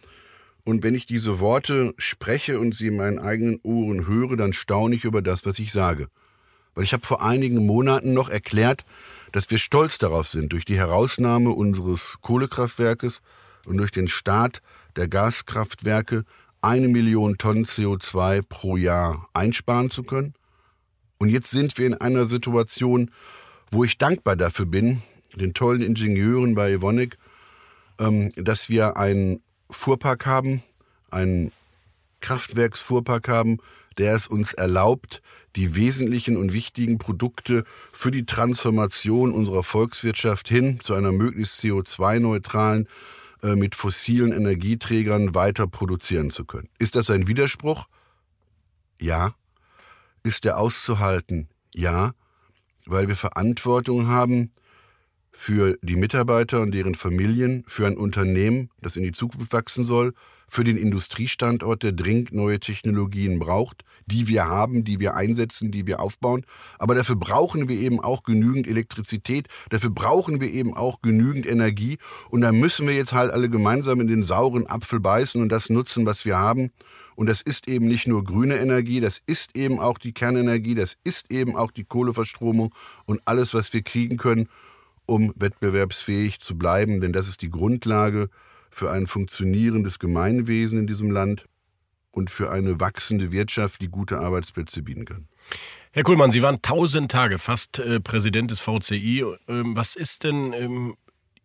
Und 0.65 0.83
wenn 0.83 0.95
ich 0.95 1.05
diese 1.05 1.39
Worte 1.39 1.93
spreche 1.97 2.59
und 2.59 2.73
sie 2.73 2.87
in 2.87 2.97
meinen 2.97 3.19
eigenen 3.19 3.59
Ohren 3.61 4.07
höre, 4.07 4.37
dann 4.37 4.53
staune 4.53 4.95
ich 4.95 5.03
über 5.03 5.21
das, 5.21 5.45
was 5.45 5.59
ich 5.59 5.71
sage. 5.71 6.07
Weil 6.73 6.85
ich 6.85 6.93
habe 6.93 7.05
vor 7.05 7.21
einigen 7.23 7.65
Monaten 7.65 8.13
noch 8.13 8.29
erklärt, 8.29 8.85
dass 9.31 9.51
wir 9.51 9.59
stolz 9.59 9.99
darauf 9.99 10.27
sind, 10.27 10.53
durch 10.53 10.65
die 10.65 10.77
Herausnahme 10.77 11.51
unseres 11.51 12.17
Kohlekraftwerkes 12.21 13.21
und 13.65 13.77
durch 13.77 13.91
den 13.91 14.07
Start 14.07 14.61
der 14.95 15.07
Gaskraftwerke 15.07 16.23
eine 16.63 16.87
Million 16.87 17.37
Tonnen 17.37 17.65
CO2 17.65 18.41
pro 18.41 18.77
Jahr 18.77 19.27
einsparen 19.33 19.89
zu 19.89 20.03
können. 20.03 20.33
Und 21.19 21.29
jetzt 21.29 21.51
sind 21.51 21.77
wir 21.77 21.85
in 21.85 21.93
einer 21.95 22.25
Situation, 22.25 23.11
wo 23.69 23.83
ich 23.83 23.97
dankbar 23.97 24.35
dafür 24.35 24.65
bin, 24.65 25.01
den 25.35 25.53
tollen 25.53 25.81
Ingenieuren 25.81 26.55
bei 26.55 26.71
Evonik, 26.71 27.17
ähm, 27.99 28.31
dass 28.35 28.69
wir 28.69 28.97
einen 28.97 29.41
Fuhrpark 29.69 30.25
haben, 30.25 30.63
einen 31.11 31.51
Kraftwerksfuhrpark 32.21 33.27
haben, 33.27 33.57
der 33.97 34.15
es 34.15 34.27
uns 34.27 34.53
erlaubt, 34.53 35.21
die 35.55 35.75
wesentlichen 35.75 36.37
und 36.37 36.53
wichtigen 36.53 36.97
Produkte 36.97 37.63
für 37.91 38.09
die 38.09 38.25
Transformation 38.25 39.31
unserer 39.31 39.63
Volkswirtschaft 39.63 40.47
hin 40.47 40.79
zu 40.81 40.93
einer 40.93 41.11
möglichst 41.11 41.59
CO2-neutralen, 41.59 42.85
äh, 42.85 42.89
mit 43.43 43.75
fossilen 43.75 44.31
Energieträgern 44.31 45.35
weiter 45.35 45.67
produzieren 45.67 46.31
zu 46.31 46.45
können. 46.45 46.69
Ist 46.79 46.95
das 46.95 47.09
ein 47.09 47.27
Widerspruch? 47.27 47.87
Ja. 48.99 49.35
Ist 50.23 50.45
der 50.45 50.57
auszuhalten? 50.57 51.49
Ja, 51.73 52.13
weil 52.85 53.07
wir 53.07 53.15
Verantwortung 53.15 54.07
haben 54.07 54.51
für 55.31 55.77
die 55.81 55.95
Mitarbeiter 55.95 56.61
und 56.61 56.71
deren 56.71 56.95
Familien, 56.95 57.63
für 57.67 57.87
ein 57.87 57.97
Unternehmen, 57.97 58.69
das 58.81 58.95
in 58.95 59.03
die 59.03 59.11
Zukunft 59.11 59.51
wachsen 59.51 59.83
soll, 59.83 60.13
für 60.47 60.63
den 60.63 60.77
Industriestandort, 60.77 61.83
der 61.83 61.91
dringend 61.91 62.33
neue 62.33 62.59
Technologien 62.59 63.39
braucht, 63.39 63.83
die 64.05 64.27
wir 64.27 64.45
haben, 64.47 64.83
die 64.83 64.99
wir 64.99 65.15
einsetzen, 65.15 65.71
die 65.71 65.87
wir 65.87 65.99
aufbauen. 65.99 66.45
Aber 66.77 66.95
dafür 66.95 67.15
brauchen 67.15 67.69
wir 67.69 67.77
eben 67.77 67.99
auch 67.99 68.23
genügend 68.23 68.67
Elektrizität, 68.67 69.47
dafür 69.69 69.89
brauchen 69.89 70.41
wir 70.41 70.51
eben 70.51 70.75
auch 70.75 71.01
genügend 71.01 71.45
Energie. 71.45 71.97
Und 72.29 72.41
da 72.41 72.51
müssen 72.51 72.87
wir 72.87 72.95
jetzt 72.95 73.13
halt 73.13 73.31
alle 73.31 73.49
gemeinsam 73.49 74.01
in 74.01 74.07
den 74.07 74.23
sauren 74.23 74.67
Apfel 74.67 74.99
beißen 74.99 75.41
und 75.41 75.49
das 75.49 75.69
nutzen, 75.69 76.05
was 76.05 76.25
wir 76.25 76.37
haben. 76.37 76.71
Und 77.15 77.27
das 77.27 77.41
ist 77.41 77.67
eben 77.67 77.87
nicht 77.87 78.07
nur 78.07 78.23
grüne 78.23 78.57
Energie, 78.57 78.99
das 78.99 79.21
ist 79.25 79.55
eben 79.55 79.79
auch 79.79 79.97
die 79.97 80.13
Kernenergie, 80.13 80.75
das 80.75 80.97
ist 81.03 81.31
eben 81.31 81.55
auch 81.55 81.71
die 81.71 81.83
Kohleverstromung 81.83 82.73
und 83.05 83.21
alles, 83.25 83.53
was 83.53 83.71
wir 83.73 83.83
kriegen 83.83 84.17
können, 84.17 84.49
um 85.05 85.33
wettbewerbsfähig 85.35 86.39
zu 86.39 86.57
bleiben. 86.57 87.01
Denn 87.01 87.13
das 87.13 87.27
ist 87.27 87.41
die 87.41 87.49
Grundlage 87.49 88.29
für 88.73 88.91
ein 88.91 89.07
funktionierendes 89.07 89.99
Gemeinwesen 89.99 90.79
in 90.79 90.87
diesem 90.87 91.11
Land 91.11 91.45
und 92.11 92.31
für 92.31 92.51
eine 92.51 92.79
wachsende 92.79 93.31
Wirtschaft, 93.31 93.81
die 93.81 93.87
gute 93.87 94.19
Arbeitsplätze 94.19 94.81
bieten 94.81 95.05
kann. 95.05 95.27
Herr 95.91 96.03
Kuhlmann, 96.03 96.31
Sie 96.31 96.41
waren 96.41 96.61
tausend 96.61 97.11
Tage 97.11 97.37
fast 97.37 97.77
äh, 97.77 97.99
Präsident 97.99 98.49
des 98.49 98.59
VCI. 98.59 99.25
Ähm, 99.47 99.75
was 99.75 99.95
ist 99.95 100.23
denn 100.23 100.53
ähm, 100.53 100.95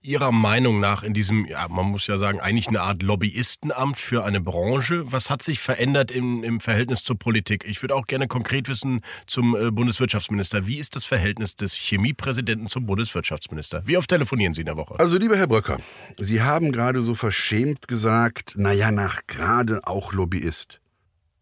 Ihrer 0.00 0.30
Meinung 0.30 0.80
nach 0.80 1.02
in 1.02 1.12
diesem, 1.12 1.46
ja, 1.46 1.66
man 1.68 1.86
muss 1.86 2.06
ja 2.06 2.18
sagen, 2.18 2.40
eigentlich 2.40 2.68
eine 2.68 2.82
Art 2.82 3.02
Lobbyistenamt 3.02 3.98
für 3.98 4.24
eine 4.24 4.40
Branche? 4.40 5.10
Was 5.10 5.28
hat 5.28 5.42
sich 5.42 5.58
verändert 5.58 6.10
im, 6.10 6.44
im 6.44 6.60
Verhältnis 6.60 7.02
zur 7.02 7.18
Politik? 7.18 7.64
Ich 7.66 7.82
würde 7.82 7.94
auch 7.94 8.06
gerne 8.06 8.28
konkret 8.28 8.68
wissen 8.68 9.00
zum 9.26 9.56
äh, 9.56 9.70
Bundeswirtschaftsminister. 9.70 10.66
Wie 10.66 10.78
ist 10.78 10.94
das 10.94 11.04
Verhältnis 11.04 11.56
des 11.56 11.74
Chemiepräsidenten 11.74 12.68
zum 12.68 12.86
Bundeswirtschaftsminister? 12.86 13.82
Wie 13.86 13.96
oft 13.96 14.08
telefonieren 14.08 14.54
Sie 14.54 14.62
in 14.62 14.66
der 14.66 14.76
Woche? 14.76 14.98
Also, 14.98 15.18
lieber 15.18 15.36
Herr 15.36 15.48
Bröcker, 15.48 15.78
Sie 16.16 16.42
haben 16.42 16.70
gerade 16.70 17.02
so 17.02 17.14
verschämt 17.14 17.88
gesagt, 17.88 18.54
naja, 18.56 18.92
nach 18.92 19.22
gerade 19.26 19.80
auch 19.86 20.12
Lobbyist. 20.12 20.80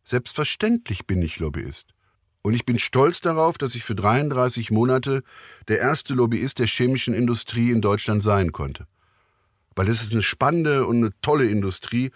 Selbstverständlich 0.04 1.06
bin 1.06 1.20
ich 1.20 1.38
Lobbyist. 1.38 1.95
Und 2.46 2.54
ich 2.54 2.64
bin 2.64 2.78
stolz 2.78 3.20
darauf, 3.20 3.58
dass 3.58 3.74
ich 3.74 3.82
für 3.82 3.96
33 3.96 4.70
Monate 4.70 5.24
der 5.66 5.80
erste 5.80 6.14
Lobbyist 6.14 6.60
der 6.60 6.68
chemischen 6.68 7.12
Industrie 7.12 7.72
in 7.72 7.80
Deutschland 7.80 8.22
sein 8.22 8.52
konnte. 8.52 8.86
Weil 9.74 9.88
es 9.88 10.00
ist 10.00 10.12
eine 10.12 10.22
spannende 10.22 10.86
und 10.86 10.98
eine 10.98 11.10
tolle 11.22 11.50
Industrie 11.50 12.12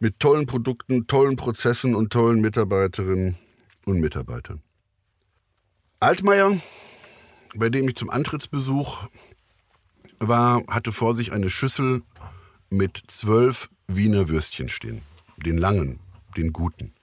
mit 0.00 0.18
tollen 0.18 0.46
Produkten, 0.46 1.06
tollen 1.06 1.36
Prozessen 1.36 1.94
und 1.94 2.12
tollen 2.12 2.40
Mitarbeiterinnen 2.40 3.36
und 3.84 4.00
Mitarbeitern. 4.00 4.62
Altmaier, 6.00 6.60
bei 7.54 7.68
dem 7.68 7.88
ich 7.88 7.94
zum 7.94 8.10
Antrittsbesuch 8.10 9.06
war, 10.18 10.64
hatte 10.66 10.90
vor 10.90 11.14
sich 11.14 11.30
eine 11.30 11.50
Schüssel 11.50 12.02
mit 12.68 13.00
zwölf 13.06 13.70
Wiener 13.86 14.28
Würstchen 14.28 14.70
stehen. 14.70 15.02
Den 15.36 15.56
langen, 15.56 16.00
den 16.36 16.52
guten. 16.52 16.97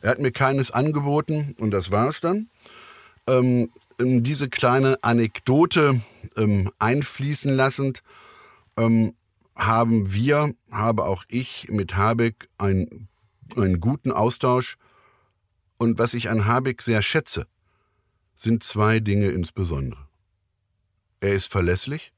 Er 0.00 0.10
hat 0.10 0.18
mir 0.18 0.32
keines 0.32 0.70
angeboten 0.70 1.54
und 1.58 1.70
das 1.70 1.90
war's 1.90 2.20
dann. 2.20 2.48
Ähm, 3.26 3.70
diese 3.98 4.48
kleine 4.48 4.98
Anekdote 5.02 6.00
ähm, 6.36 6.70
einfließen 6.78 7.54
lassend, 7.54 8.02
ähm, 8.78 9.14
haben 9.56 10.14
wir, 10.14 10.54
habe 10.70 11.04
auch 11.04 11.24
ich 11.28 11.68
mit 11.70 11.96
Habeck 11.96 12.48
ein, 12.56 13.08
einen 13.56 13.80
guten 13.80 14.10
Austausch. 14.10 14.76
Und 15.76 15.98
was 15.98 16.14
ich 16.14 16.30
an 16.30 16.46
Habeck 16.46 16.80
sehr 16.82 17.02
schätze, 17.02 17.46
sind 18.36 18.62
zwei 18.62 19.00
Dinge 19.00 19.28
insbesondere. 19.28 20.06
Er 21.20 21.34
ist 21.34 21.52
verlässlich 21.52 22.12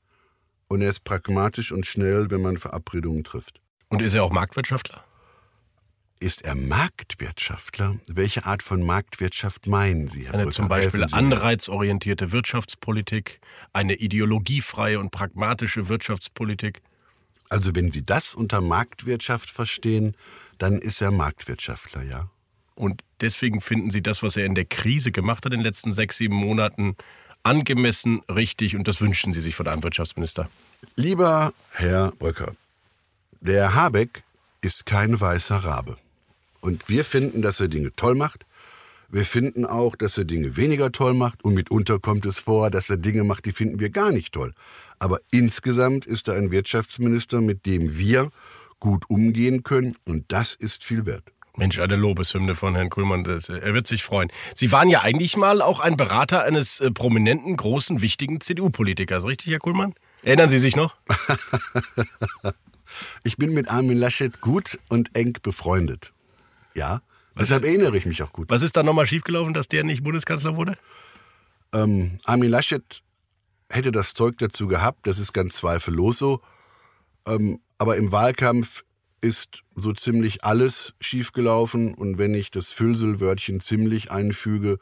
und 0.68 0.82
er 0.82 0.90
ist 0.90 1.02
pragmatisch 1.02 1.72
und 1.72 1.84
schnell, 1.84 2.30
wenn 2.30 2.42
man 2.42 2.58
Verabredungen 2.58 3.24
trifft. 3.24 3.60
Und 3.88 4.02
ist 4.02 4.14
er 4.14 4.22
auch 4.22 4.30
Marktwirtschaftler? 4.30 5.04
Ist 6.22 6.42
er 6.42 6.54
Marktwirtschaftler? 6.54 7.96
Welche 8.06 8.46
Art 8.46 8.62
von 8.62 8.86
Marktwirtschaft 8.86 9.66
meinen 9.66 10.06
Sie, 10.06 10.26
Herr 10.26 10.34
Eine 10.34 10.44
Brücker? 10.44 10.54
zum 10.54 10.68
Beispiel 10.68 11.04
anreizorientierte 11.10 12.30
Wirtschaftspolitik, 12.30 13.40
eine 13.72 13.94
ideologiefreie 13.94 15.00
und 15.00 15.10
pragmatische 15.10 15.88
Wirtschaftspolitik. 15.88 16.80
Also 17.48 17.74
wenn 17.74 17.90
Sie 17.90 18.04
das 18.04 18.36
unter 18.36 18.60
Marktwirtschaft 18.60 19.50
verstehen, 19.50 20.14
dann 20.58 20.78
ist 20.78 21.02
er 21.02 21.10
Marktwirtschaftler, 21.10 22.04
ja. 22.04 22.30
Und 22.76 23.02
deswegen 23.20 23.60
finden 23.60 23.90
Sie 23.90 24.00
das, 24.00 24.22
was 24.22 24.36
er 24.36 24.46
in 24.46 24.54
der 24.54 24.66
Krise 24.66 25.10
gemacht 25.10 25.44
hat 25.44 25.52
in 25.52 25.58
den 25.58 25.64
letzten 25.64 25.92
sechs, 25.92 26.18
sieben 26.18 26.36
Monaten, 26.36 26.94
angemessen, 27.42 28.20
richtig 28.32 28.76
und 28.76 28.86
das 28.86 29.00
wünschen 29.00 29.32
Sie 29.32 29.40
sich 29.40 29.56
von 29.56 29.66
einem 29.66 29.82
Wirtschaftsminister. 29.82 30.48
Lieber 30.94 31.52
Herr 31.72 32.12
Bröcker, 32.12 32.54
der 33.40 33.74
Habeck 33.74 34.22
ist 34.60 34.86
kein 34.86 35.20
weißer 35.20 35.56
Rabe. 35.56 35.96
Und 36.62 36.88
wir 36.88 37.04
finden, 37.04 37.42
dass 37.42 37.60
er 37.60 37.68
Dinge 37.68 37.94
toll 37.96 38.14
macht. 38.14 38.46
Wir 39.10 39.26
finden 39.26 39.66
auch, 39.66 39.94
dass 39.94 40.16
er 40.16 40.24
Dinge 40.24 40.56
weniger 40.56 40.90
toll 40.92 41.12
macht. 41.12 41.44
Und 41.44 41.54
mitunter 41.54 41.98
kommt 41.98 42.24
es 42.24 42.38
vor, 42.38 42.70
dass 42.70 42.88
er 42.88 42.96
Dinge 42.96 43.24
macht, 43.24 43.44
die 43.44 43.52
finden 43.52 43.80
wir 43.80 43.90
gar 43.90 44.12
nicht 44.12 44.32
toll. 44.32 44.54
Aber 44.98 45.18
insgesamt 45.30 46.06
ist 46.06 46.28
er 46.28 46.34
ein 46.34 46.50
Wirtschaftsminister, 46.50 47.40
mit 47.40 47.66
dem 47.66 47.98
wir 47.98 48.30
gut 48.78 49.10
umgehen 49.10 49.64
können. 49.64 49.96
Und 50.06 50.24
das 50.28 50.54
ist 50.54 50.84
viel 50.84 51.04
wert. 51.04 51.24
Mensch, 51.56 51.78
eine 51.78 51.96
Lobeshymne 51.96 52.54
von 52.54 52.74
Herrn 52.74 52.88
Kuhlmann. 52.88 53.24
Das, 53.24 53.48
äh, 53.48 53.58
er 53.58 53.74
wird 53.74 53.86
sich 53.86 54.02
freuen. 54.02 54.30
Sie 54.54 54.72
waren 54.72 54.88
ja 54.88 55.02
eigentlich 55.02 55.36
mal 55.36 55.60
auch 55.60 55.80
ein 55.80 55.96
Berater 55.96 56.44
eines 56.44 56.80
äh, 56.80 56.90
prominenten, 56.90 57.56
großen, 57.56 58.00
wichtigen 58.00 58.40
CDU-Politikers, 58.40 59.24
richtig, 59.24 59.50
Herr 59.52 59.58
Kuhlmann? 59.58 59.94
Erinnern 60.22 60.48
Sie 60.48 60.60
sich 60.60 60.76
noch? 60.76 60.94
Ich 63.24 63.38
bin 63.38 63.54
mit 63.54 63.70
Armin 63.70 63.96
Laschet 63.96 64.42
gut 64.42 64.78
und 64.90 65.16
eng 65.16 65.38
befreundet. 65.42 66.12
Ja, 66.74 67.02
deshalb 67.38 67.64
erinnere 67.64 67.96
ich 67.96 68.06
mich 68.06 68.22
auch 68.22 68.32
gut. 68.32 68.50
Was 68.50 68.62
ist 68.62 68.76
da 68.76 68.82
nochmal 68.82 69.06
schiefgelaufen, 69.06 69.54
dass 69.54 69.68
der 69.68 69.84
nicht 69.84 70.02
Bundeskanzler 70.02 70.56
wurde? 70.56 70.76
Ähm, 71.74 72.18
Armin 72.24 72.50
Laschet 72.50 73.02
hätte 73.70 73.92
das 73.92 74.14
Zeug 74.14 74.36
dazu 74.38 74.66
gehabt, 74.66 75.06
das 75.06 75.18
ist 75.18 75.32
ganz 75.32 75.56
zweifellos 75.56 76.18
so. 76.18 76.40
Ähm, 77.26 77.60
aber 77.78 77.96
im 77.96 78.12
Wahlkampf 78.12 78.84
ist 79.20 79.62
so 79.74 79.92
ziemlich 79.92 80.44
alles 80.44 80.94
schiefgelaufen. 81.00 81.94
Und 81.94 82.18
wenn 82.18 82.34
ich 82.34 82.50
das 82.50 82.70
Füllselwörtchen 82.70 83.60
ziemlich 83.60 84.10
einfüge, 84.10 84.78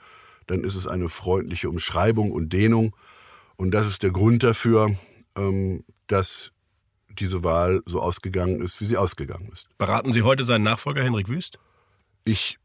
dann 0.47 0.65
ist 0.65 0.75
es 0.75 0.89
eine 0.89 1.09
freundliche 1.09 1.69
Umschreibung 1.69 2.33
und 2.33 2.53
Dehnung. 2.53 2.97
Und 3.57 3.73
das 3.73 3.87
ist 3.87 4.03
der 4.03 4.11
Grund 4.11 4.43
dafür, 4.43 4.97
ähm, 5.37 5.85
dass 6.09 6.51
diese 7.19 7.45
Wahl 7.45 7.83
so 7.87 8.01
ausgegangen 8.01 8.61
ist, 8.61 8.81
wie 8.81 8.87
sie 8.87 8.97
ausgegangen 8.97 9.51
ist. 9.53 9.67
Beraten 9.79 10.13
Sie 10.13 10.23
heute 10.23 10.45
seinen 10.45 10.63
Nachfolger 10.63 11.03
Henrik 11.05 11.29
Wüst? 11.29 11.59
Ich 12.33 12.59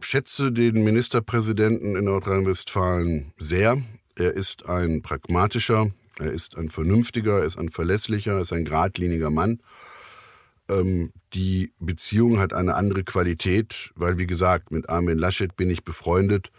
schätze 0.00 0.50
den 0.50 0.82
Ministerpräsidenten 0.82 1.94
in 1.94 2.06
Nordrhein-Westfalen 2.06 3.32
sehr. 3.36 3.80
Er 4.16 4.34
ist 4.34 4.68
ein 4.68 5.02
pragmatischer, 5.02 5.92
er 6.18 6.32
ist 6.32 6.58
ein 6.58 6.68
vernünftiger, 6.68 7.38
er 7.38 7.44
ist 7.44 7.58
ein 7.58 7.68
verlässlicher, 7.68 8.32
er 8.32 8.40
ist 8.40 8.52
ein 8.52 8.64
geradliniger 8.64 9.30
Mann. 9.30 9.60
Ähm, 10.68 11.12
die 11.32 11.74
Beziehung 11.78 12.40
hat 12.40 12.54
eine 12.54 12.74
andere 12.74 13.04
Qualität, 13.04 13.92
weil, 13.94 14.18
wie 14.18 14.26
gesagt, 14.26 14.72
mit 14.72 14.88
Armin 14.88 15.16
Laschet 15.16 15.54
bin 15.54 15.70
ich 15.70 15.84
befreundet 15.84 16.50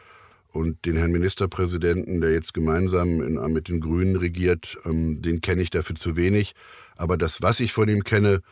und 0.48 0.86
den 0.86 0.96
Herrn 0.96 1.12
Ministerpräsidenten, 1.12 2.22
der 2.22 2.32
jetzt 2.32 2.54
gemeinsam 2.54 3.22
in, 3.22 3.34
mit 3.52 3.68
den 3.68 3.82
Grünen 3.82 4.16
regiert, 4.16 4.78
ähm, 4.86 5.22
den 5.22 5.42
kenne 5.42 5.62
ich 5.62 5.72
dafür 5.72 5.98
zu 5.98 6.16
wenig. 6.16 6.54
Aber 6.96 7.18
das, 7.18 7.42
was 7.42 7.60
ich 7.60 7.74
von 7.74 7.90
ihm 7.90 8.06
kenne, 8.06 8.44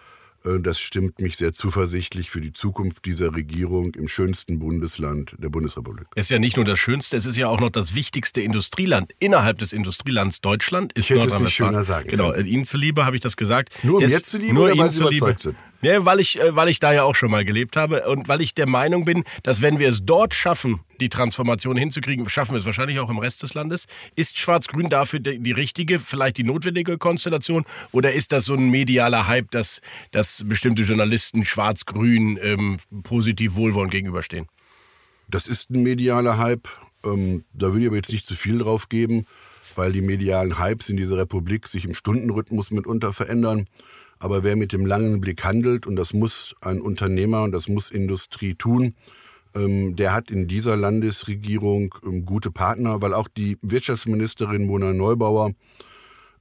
das 0.45 0.79
stimmt 0.79 1.19
mich 1.19 1.37
sehr 1.37 1.53
zuversichtlich 1.53 2.29
für 2.29 2.41
die 2.41 2.53
Zukunft 2.53 3.05
dieser 3.05 3.33
Regierung 3.33 3.93
im 3.95 4.07
schönsten 4.07 4.59
Bundesland 4.59 5.35
der 5.39 5.49
Bundesrepublik. 5.49 6.07
Es 6.15 6.27
ist 6.27 6.29
ja 6.29 6.39
nicht 6.39 6.55
nur 6.55 6.65
das 6.65 6.79
Schönste, 6.79 7.17
es 7.17 7.25
ist 7.25 7.37
ja 7.37 7.47
auch 7.47 7.59
noch 7.59 7.71
das 7.71 7.95
wichtigste 7.95 8.41
Industrieland 8.41 9.11
innerhalb 9.19 9.57
des 9.57 9.73
Industrielands 9.73 10.41
Deutschland. 10.41 10.93
Ist 10.93 11.09
ich 11.09 11.17
hätte 11.17 11.27
es 11.27 11.39
nicht 11.39 11.53
schöner 11.53 11.83
sagen 11.83 12.09
Genau, 12.09 12.33
Ihnen 12.33 12.65
zuliebe 12.65 13.05
habe 13.05 13.15
ich 13.15 13.21
das 13.21 13.37
gesagt. 13.37 13.69
Nur 13.83 13.97
um 13.97 14.03
jetzt 14.03 14.31
zuliebe 14.31 14.59
oder 14.59 14.77
weil 14.77 14.91
Sie 14.91 15.01
überzeugt 15.01 15.41
sind? 15.41 15.55
Ja, 15.85 16.03
weil 16.03 16.19
ich, 16.19 16.39
äh, 16.39 16.55
weil 16.55 16.69
ich 16.69 16.79
da 16.79 16.93
ja 16.93 17.03
auch 17.03 17.13
schon 17.13 17.29
mal 17.29 17.45
gelebt 17.45 17.77
habe 17.77 18.09
und 18.09 18.27
weil 18.27 18.41
ich 18.41 18.55
der 18.55 18.65
Meinung 18.65 19.05
bin, 19.05 19.23
dass 19.43 19.61
wenn 19.61 19.77
wir 19.77 19.87
es 19.87 20.03
dort 20.03 20.33
schaffen, 20.33 20.79
die 20.99 21.09
Transformation 21.09 21.77
hinzukriegen, 21.77 22.27
schaffen 22.27 22.53
wir 22.53 22.59
es 22.59 22.65
wahrscheinlich 22.65 22.97
auch 22.97 23.11
im 23.11 23.19
Rest 23.19 23.43
des 23.43 23.53
Landes. 23.53 23.85
Ist 24.15 24.39
Schwarz-Grün 24.39 24.89
dafür 24.89 25.19
die, 25.19 25.37
die 25.37 25.51
richtige, 25.51 25.99
vielleicht 25.99 26.37
die 26.37 26.43
notwendige 26.43 26.97
Konstellation? 26.97 27.65
Oder 27.91 28.13
ist 28.13 28.31
das 28.31 28.45
so 28.45 28.55
ein 28.55 28.71
medialer 28.71 29.27
Hype, 29.27 29.51
dass, 29.51 29.79
dass 30.09 30.43
bestimmte 30.47 30.81
Journalisten 30.81 31.45
Schwarz-Grün 31.45 32.39
ähm, 32.41 32.77
positiv 33.03 33.53
wohlwollend 33.53 33.91
gegenüberstehen? 33.91 34.47
Das 35.29 35.45
ist 35.45 35.69
ein 35.69 35.83
medialer 35.83 36.39
Hype. 36.39 36.67
Ähm, 37.05 37.45
da 37.53 37.67
würde 37.67 37.81
ich 37.81 37.87
aber 37.87 37.97
jetzt 37.97 38.11
nicht 38.11 38.25
zu 38.25 38.33
viel 38.33 38.57
drauf 38.57 38.89
geben, 38.89 39.27
weil 39.75 39.91
die 39.91 40.01
medialen 40.01 40.57
Hypes 40.57 40.89
in 40.89 40.97
dieser 40.97 41.17
Republik 41.17 41.67
sich 41.67 41.85
im 41.85 41.93
Stundenrhythmus 41.93 42.71
mitunter 42.71 43.13
verändern. 43.13 43.67
Aber 44.19 44.43
wer 44.43 44.55
mit 44.55 44.73
dem 44.73 44.85
langen 44.85 45.21
Blick 45.21 45.43
handelt, 45.43 45.85
und 45.85 45.95
das 45.95 46.13
muss 46.13 46.55
ein 46.61 46.81
Unternehmer 46.81 47.43
und 47.43 47.51
das 47.51 47.67
muss 47.67 47.91
Industrie 47.91 48.55
tun, 48.55 48.95
ähm, 49.55 49.95
der 49.95 50.13
hat 50.13 50.29
in 50.29 50.47
dieser 50.47 50.75
Landesregierung 50.75 51.95
ähm, 52.05 52.25
gute 52.25 52.51
Partner, 52.51 53.01
weil 53.01 53.13
auch 53.13 53.27
die 53.27 53.57
Wirtschaftsministerin 53.61 54.65
Mona 54.65 54.93
Neubauer 54.93 55.51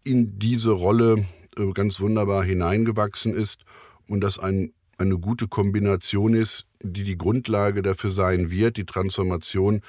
in 0.05 0.39
diese 0.39 0.73
Rolle 0.73 1.25
äh, 1.57 1.73
ganz 1.73 2.01
wunderbar 2.01 2.45
hineingewachsen 2.45 3.35
ist 3.35 3.65
und 4.09 4.21
das 4.21 4.39
ein, 4.39 4.73
eine 4.99 5.19
gute 5.19 5.49
Kombination 5.49 6.35
ist, 6.35 6.67
die 6.83 7.05
die 7.05 7.17
Grundlage 7.17 7.83
dafür 7.83 8.11
sein 8.11 8.51
wird, 8.51 8.77
die 8.77 8.85
Transformation 8.85 9.81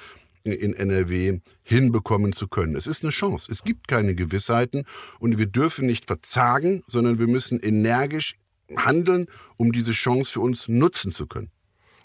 in 0.52 0.74
NRW 0.74 1.40
hinbekommen 1.62 2.32
zu 2.32 2.48
können. 2.48 2.76
Es 2.76 2.86
ist 2.86 3.02
eine 3.02 3.10
Chance. 3.10 3.50
Es 3.50 3.64
gibt 3.64 3.88
keine 3.88 4.14
Gewissheiten 4.14 4.84
und 5.18 5.38
wir 5.38 5.46
dürfen 5.46 5.86
nicht 5.86 6.06
verzagen, 6.06 6.82
sondern 6.86 7.18
wir 7.18 7.26
müssen 7.26 7.60
energisch 7.60 8.34
handeln, 8.76 9.26
um 9.56 9.72
diese 9.72 9.92
Chance 9.92 10.32
für 10.32 10.40
uns 10.40 10.68
nutzen 10.68 11.12
zu 11.12 11.26
können. 11.26 11.50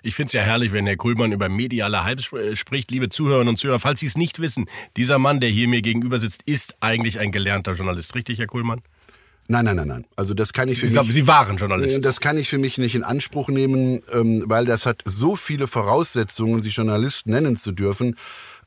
Ich 0.03 0.15
finde 0.15 0.27
es 0.27 0.33
ja 0.33 0.41
herrlich, 0.41 0.71
wenn 0.71 0.87
Herr 0.87 0.97
Kuhlmann 0.97 1.31
über 1.31 1.47
mediale 1.47 2.03
Hype 2.03 2.33
äh, 2.33 2.55
spricht. 2.55 2.89
Liebe 2.89 3.09
Zuhörerinnen 3.09 3.49
und 3.49 3.57
Zuhörer, 3.57 3.79
falls 3.79 3.99
Sie 3.99 4.07
es 4.07 4.17
nicht 4.17 4.39
wissen, 4.39 4.65
dieser 4.97 5.19
Mann, 5.19 5.39
der 5.39 5.49
hier 5.49 5.67
mir 5.67 5.83
gegenüber 5.83 6.17
sitzt, 6.19 6.41
ist 6.47 6.75
eigentlich 6.79 7.19
ein 7.19 7.31
gelernter 7.31 7.73
Journalist. 7.73 8.15
Richtig, 8.15 8.39
Herr 8.39 8.47
Kuhlmann? 8.47 8.81
Nein, 9.51 9.65
nein, 9.65 9.75
nein, 9.75 9.87
nein. 9.87 10.05
Also 10.15 10.33
das 10.33 10.53
kann 10.53 10.69
ich 10.69 10.79
für 10.79 10.87
Sie, 10.87 10.97
mich. 10.97 11.11
Sie 11.11 11.27
waren 11.27 11.57
Journalist. 11.57 12.05
Das 12.05 12.21
kann 12.21 12.37
ich 12.37 12.47
für 12.47 12.57
mich 12.57 12.77
nicht 12.77 12.95
in 12.95 13.03
Anspruch 13.03 13.49
nehmen, 13.49 14.01
ähm, 14.13 14.43
weil 14.45 14.65
das 14.65 14.85
hat 14.85 15.01
so 15.03 15.35
viele 15.35 15.67
Voraussetzungen, 15.67 16.61
sich 16.61 16.77
Journalist 16.77 17.27
nennen 17.27 17.57
zu 17.57 17.73
dürfen. 17.73 18.15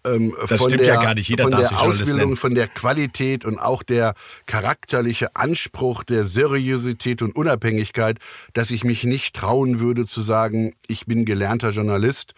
Ähm, 0.06 0.34
das 0.46 0.60
von 0.60 0.70
der, 0.70 0.84
ja 0.84 1.00
gar 1.00 1.14
nicht. 1.14 1.30
Jeder 1.30 1.44
von 1.44 1.52
der 1.52 1.80
Ausbildung, 1.80 2.36
von 2.36 2.54
der 2.54 2.68
Qualität 2.68 3.46
und 3.46 3.58
auch 3.58 3.82
der 3.82 4.12
charakterliche 4.44 5.34
Anspruch 5.34 6.04
der 6.04 6.26
Seriosität 6.26 7.22
und 7.22 7.34
Unabhängigkeit, 7.34 8.18
dass 8.52 8.70
ich 8.70 8.84
mich 8.84 9.04
nicht 9.04 9.34
trauen 9.34 9.80
würde 9.80 10.04
zu 10.04 10.20
sagen, 10.20 10.74
ich 10.86 11.06
bin 11.06 11.24
gelernter 11.24 11.70
Journalist 11.70 12.34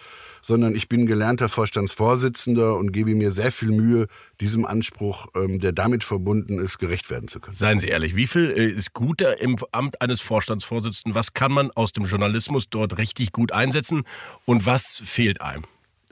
sondern 0.46 0.76
ich 0.76 0.88
bin 0.88 1.06
gelernter 1.06 1.48
Vorstandsvorsitzender 1.48 2.76
und 2.76 2.92
gebe 2.92 3.16
mir 3.16 3.32
sehr 3.32 3.50
viel 3.50 3.72
Mühe, 3.72 4.06
diesem 4.40 4.64
Anspruch, 4.64 5.26
ähm, 5.34 5.58
der 5.58 5.72
damit 5.72 6.04
verbunden 6.04 6.60
ist, 6.60 6.78
gerecht 6.78 7.10
werden 7.10 7.26
zu 7.26 7.40
können. 7.40 7.56
Seien 7.56 7.80
Sie 7.80 7.88
ehrlich, 7.88 8.14
wie 8.14 8.28
viel 8.28 8.52
äh, 8.52 8.70
ist 8.70 8.92
guter 8.92 9.40
im 9.40 9.56
Amt 9.72 10.00
eines 10.00 10.20
Vorstandsvorsitzenden? 10.20 11.16
Was 11.16 11.34
kann 11.34 11.50
man 11.50 11.72
aus 11.72 11.92
dem 11.92 12.04
Journalismus 12.04 12.70
dort 12.70 12.96
richtig 12.96 13.32
gut 13.32 13.50
einsetzen 13.50 14.04
und 14.44 14.66
was 14.66 15.02
fehlt 15.04 15.40
einem? 15.40 15.64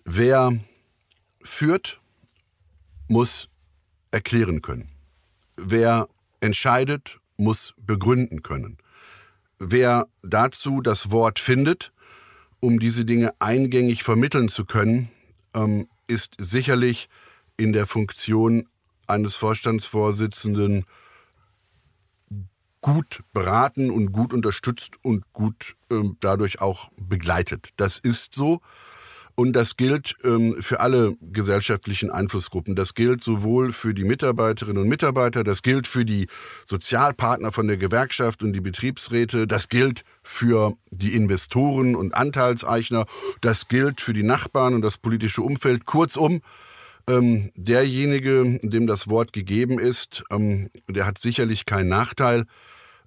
Wer 0.05 0.59
führt, 1.41 2.01
muss 3.09 3.49
erklären 4.11 4.63
können. 4.63 4.89
Wer 5.57 6.09
entscheidet, 6.41 7.21
muss 7.37 7.73
begründen 7.81 8.43
können. 8.43 8.79
Wer 9.61 10.09
dazu 10.25 10.81
das 10.81 11.13
Wort 11.13 11.39
findet, 11.39 11.93
um 12.65 12.81
diese 12.81 13.05
Dinge 13.05 13.35
eingängig 13.41 14.03
vermitteln 14.03 14.49
zu 14.49 14.65
können, 14.65 15.11
ähm, 15.55 15.87
ist 16.07 16.35
sicherlich 16.39 17.11
in 17.59 17.75
der 17.75 17.87
Funktion 17.87 18.67
eines 19.07 19.35
Vorstandsvorsitzenden 19.35 20.87
gut 22.81 23.23
beraten 23.35 23.91
und 23.91 24.13
gut 24.13 24.33
unterstützt 24.33 24.93
und 25.03 25.31
gut 25.35 25.77
ähm, 25.91 26.17
dadurch 26.21 26.63
auch 26.63 26.91
begleitet. 26.97 27.69
Das 27.77 27.99
ist 27.99 28.35
so. 28.35 28.63
Und 29.37 29.55
das 29.55 29.77
gilt 29.77 30.15
ähm, 30.23 30.57
für 30.61 30.81
alle 30.81 31.17
gesellschaftlichen 31.21 32.11
Einflussgruppen. 32.11 32.77
Das 32.77 32.95
gilt 32.95 33.25
sowohl 33.25 33.73
für 33.73 33.93
die 33.93 34.05
Mitarbeiterinnen 34.05 34.83
und 34.83 34.89
Mitarbeiter, 34.89 35.43
das 35.43 35.63
gilt 35.63 35.89
für 35.89 36.05
die 36.05 36.29
Sozialpartner 36.67 37.51
von 37.51 37.67
der 37.67 37.77
Gewerkschaft 37.77 38.45
und 38.45 38.53
die 38.53 38.61
Betriebsräte, 38.61 39.49
das 39.49 39.69
gilt 39.69 40.05
für 40.23 40.75
die 40.91 41.17
Investoren 41.17 41.97
und 41.97 42.15
Anteilseigner, 42.15 43.07
das 43.41 43.67
gilt 43.67 44.01
für 44.01 44.13
die 44.13 44.23
Nachbarn 44.23 44.75
und 44.75 44.83
das 44.83 44.99
politische 44.99 45.43
Umfeld. 45.43 45.85
Kurzum, 45.85 46.41
ähm, 47.09 47.51
derjenige, 47.57 48.61
dem 48.63 48.87
das 48.87 49.09
Wort 49.09 49.33
gegeben 49.33 49.81
ist, 49.81 50.23
ähm, 50.31 50.71
der 50.89 51.07
hat 51.07 51.19
sicherlich 51.19 51.67
keinen 51.67 51.89
Nachteil. 51.89 52.45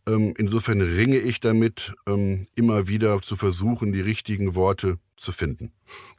Ähm, 0.07 0.33
insofern 0.37 0.81
ringe 0.81 1.17
ich 1.17 1.39
damit, 1.39 1.93
ähm, 2.07 2.47
immer 2.55 2.87
wieder 2.87 3.21
zu 3.21 3.35
versuchen, 3.35 3.91
die 3.91 4.01
richtigen 4.01 4.55
Worte 4.55 4.99
zu 5.17 5.31
finden. 5.31 5.73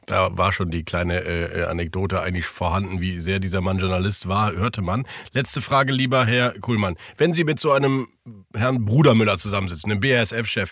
Da 0.05 0.37
war 0.37 0.51
schon 0.51 0.69
die 0.69 0.83
kleine 0.83 1.23
äh, 1.23 1.63
Anekdote 1.63 2.21
eigentlich 2.21 2.45
vorhanden, 2.45 3.01
wie 3.01 3.19
sehr 3.19 3.39
dieser 3.39 3.61
Mann 3.61 3.79
Journalist 3.79 4.27
war, 4.27 4.51
hörte 4.51 4.81
man. 4.81 5.07
Letzte 5.31 5.61
Frage, 5.61 5.91
lieber 5.91 6.25
Herr 6.25 6.51
Kuhlmann. 6.59 6.97
Wenn 7.17 7.33
Sie 7.33 7.43
mit 7.43 7.59
so 7.59 7.71
einem 7.71 8.07
Herrn 8.53 8.85
Brudermüller 8.85 9.37
zusammensitzen, 9.37 9.91
einem 9.91 10.01
BASF-Chef, 10.01 10.71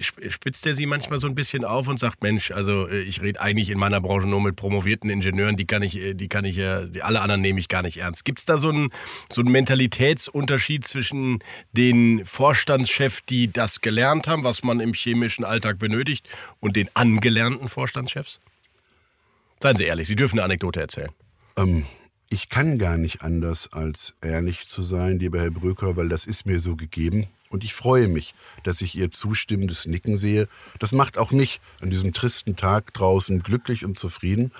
spitzt 0.00 0.66
er 0.66 0.74
sie 0.74 0.86
manchmal 0.86 1.18
so 1.18 1.26
ein 1.26 1.34
bisschen 1.34 1.64
auf 1.64 1.88
und 1.88 1.98
sagt, 1.98 2.22
Mensch, 2.22 2.50
also 2.50 2.88
äh, 2.88 3.00
ich 3.00 3.20
rede 3.20 3.40
eigentlich 3.40 3.70
in 3.70 3.78
meiner 3.78 4.00
Branche 4.00 4.26
nur 4.26 4.40
mit 4.40 4.56
promovierten 4.56 5.10
Ingenieuren, 5.10 5.56
die 5.56 5.66
kann 5.66 5.82
ich, 5.82 5.96
äh, 5.96 6.14
die 6.14 6.28
kann 6.28 6.44
ich 6.44 6.56
ja, 6.56 6.84
alle 7.00 7.20
anderen 7.20 7.42
nehme 7.42 7.60
ich 7.60 7.68
gar 7.68 7.82
nicht 7.82 7.98
ernst. 7.98 8.24
Gibt 8.24 8.38
es 8.38 8.44
da 8.46 8.56
so 8.56 8.70
einen, 8.70 8.90
so 9.30 9.42
einen 9.42 9.52
Mentalitätsunterschied 9.52 10.86
zwischen 10.86 11.40
den 11.72 12.24
Vorstandschefs, 12.24 13.24
die 13.28 13.52
das 13.52 13.80
gelernt 13.80 14.28
haben, 14.28 14.44
was 14.44 14.62
man 14.62 14.80
im 14.80 14.94
chemischen 14.94 15.44
Alltag 15.44 15.78
benötigt, 15.78 16.28
und 16.60 16.76
den 16.76 16.88
angelernten 16.94 17.68
Vorstandschefs? 17.68 18.40
Seien 19.60 19.76
Sie 19.76 19.84
ehrlich, 19.84 20.08
Sie 20.08 20.16
dürfen 20.16 20.38
eine 20.38 20.44
Anekdote 20.44 20.80
erzählen. 20.80 21.10
Ähm, 21.56 21.84
ich 22.32 22.48
kann 22.48 22.78
gar 22.78 22.96
nicht 22.96 23.20
anders, 23.20 23.70
als 23.74 24.14
ehrlich 24.22 24.66
zu 24.66 24.82
sein, 24.82 25.18
lieber 25.18 25.38
Herr 25.38 25.50
Bröker, 25.50 25.98
weil 25.98 26.08
das 26.08 26.24
ist 26.24 26.46
mir 26.46 26.60
so 26.60 26.76
gegeben. 26.76 27.26
Und 27.50 27.62
ich 27.62 27.74
freue 27.74 28.08
mich, 28.08 28.34
dass 28.62 28.80
ich 28.80 28.96
Ihr 28.96 29.10
zustimmendes 29.10 29.86
Nicken 29.86 30.16
sehe. 30.16 30.48
Das 30.78 30.92
macht 30.92 31.18
auch 31.18 31.30
mich 31.30 31.60
an 31.82 31.90
diesem 31.90 32.14
tristen 32.14 32.56
Tag 32.56 32.94
draußen 32.94 33.42
glücklich 33.42 33.84
und 33.84 33.98
zufrieden. 33.98 34.50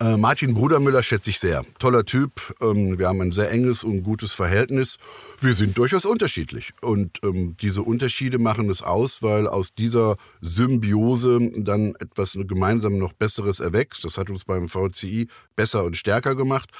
Äh, 0.00 0.16
Martin 0.16 0.54
Brudermüller 0.54 1.02
schätze 1.02 1.30
ich 1.30 1.40
sehr. 1.40 1.64
Toller 1.80 2.04
Typ. 2.04 2.54
Ähm, 2.60 3.00
wir 3.00 3.08
haben 3.08 3.20
ein 3.20 3.32
sehr 3.32 3.50
enges 3.50 3.82
und 3.82 4.04
gutes 4.04 4.32
Verhältnis. 4.32 4.98
Wir 5.40 5.54
sind 5.54 5.76
durchaus 5.76 6.04
unterschiedlich. 6.04 6.72
Und 6.82 7.18
ähm, 7.24 7.56
diese 7.60 7.82
Unterschiede 7.82 8.38
machen 8.38 8.70
es 8.70 8.80
aus, 8.80 9.24
weil 9.24 9.48
aus 9.48 9.74
dieser 9.74 10.16
Symbiose 10.40 11.50
dann 11.56 11.96
etwas 11.98 12.38
gemeinsam 12.46 12.98
noch 12.98 13.12
Besseres 13.12 13.58
erwächst. 13.58 14.04
Das 14.04 14.18
hat 14.18 14.30
uns 14.30 14.44
beim 14.44 14.68
VCI 14.68 15.26
besser 15.56 15.82
und 15.82 15.96
stärker 15.96 16.36
gemacht. 16.36 16.70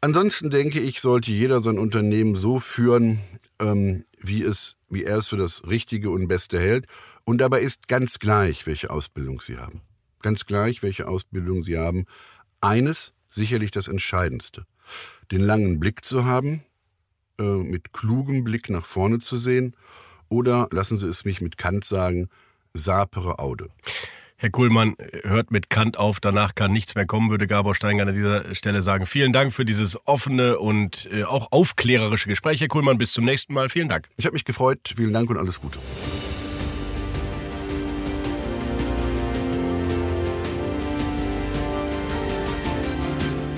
Ansonsten 0.00 0.50
denke 0.50 0.78
ich, 0.78 1.00
sollte 1.00 1.32
jeder 1.32 1.62
sein 1.62 1.78
Unternehmen 1.78 2.36
so 2.36 2.60
führen, 2.60 3.18
ähm, 3.60 4.04
wie 4.20 4.42
es 4.44 4.76
wie 4.88 5.04
er 5.04 5.18
es 5.18 5.28
für 5.28 5.36
das 5.36 5.66
Richtige 5.66 6.10
und 6.10 6.28
Beste 6.28 6.58
hält. 6.60 6.86
Und 7.24 7.38
dabei 7.40 7.60
ist 7.60 7.88
ganz 7.88 8.20
gleich, 8.20 8.66
welche 8.66 8.90
Ausbildung 8.90 9.40
Sie 9.40 9.58
haben. 9.58 9.82
Ganz 10.22 10.46
gleich, 10.46 10.82
welche 10.82 11.06
Ausbildung 11.06 11.62
Sie 11.62 11.78
haben. 11.78 12.06
Eines 12.60 13.12
sicherlich 13.26 13.70
das 13.70 13.88
Entscheidendste. 13.88 14.64
Den 15.30 15.40
langen 15.40 15.78
Blick 15.78 16.04
zu 16.04 16.24
haben, 16.24 16.62
äh, 17.38 17.42
mit 17.42 17.92
klugem 17.92 18.44
Blick 18.44 18.70
nach 18.70 18.86
vorne 18.86 19.18
zu 19.18 19.36
sehen. 19.36 19.76
Oder, 20.28 20.68
lassen 20.72 20.96
Sie 20.96 21.06
es 21.06 21.24
mich 21.24 21.40
mit 21.40 21.56
Kant 21.56 21.84
sagen, 21.84 22.28
sapere 22.74 23.38
aude. 23.38 23.68
Herr 24.40 24.50
Kuhlmann 24.50 24.94
hört 25.24 25.50
mit 25.50 25.68
Kant 25.68 25.98
auf, 25.98 26.20
danach 26.20 26.54
kann 26.54 26.72
nichts 26.72 26.94
mehr 26.94 27.06
kommen, 27.06 27.28
würde 27.28 27.48
Gabor 27.48 27.74
Steingart 27.74 28.08
an 28.08 28.14
dieser 28.14 28.54
Stelle 28.54 28.82
sagen. 28.82 29.04
Vielen 29.04 29.32
Dank 29.32 29.52
für 29.52 29.64
dieses 29.64 29.98
offene 30.06 30.60
und 30.60 31.08
äh, 31.12 31.24
auch 31.24 31.50
aufklärerische 31.50 32.28
Gespräch, 32.28 32.60
Herr 32.60 32.68
Kuhlmann. 32.68 32.98
Bis 32.98 33.12
zum 33.12 33.24
nächsten 33.24 33.52
Mal. 33.52 33.68
Vielen 33.68 33.88
Dank. 33.88 34.08
Ich 34.16 34.26
habe 34.26 34.34
mich 34.34 34.44
gefreut. 34.44 34.94
Vielen 34.96 35.12
Dank 35.12 35.28
und 35.28 35.38
alles 35.38 35.60
Gute. 35.60 35.80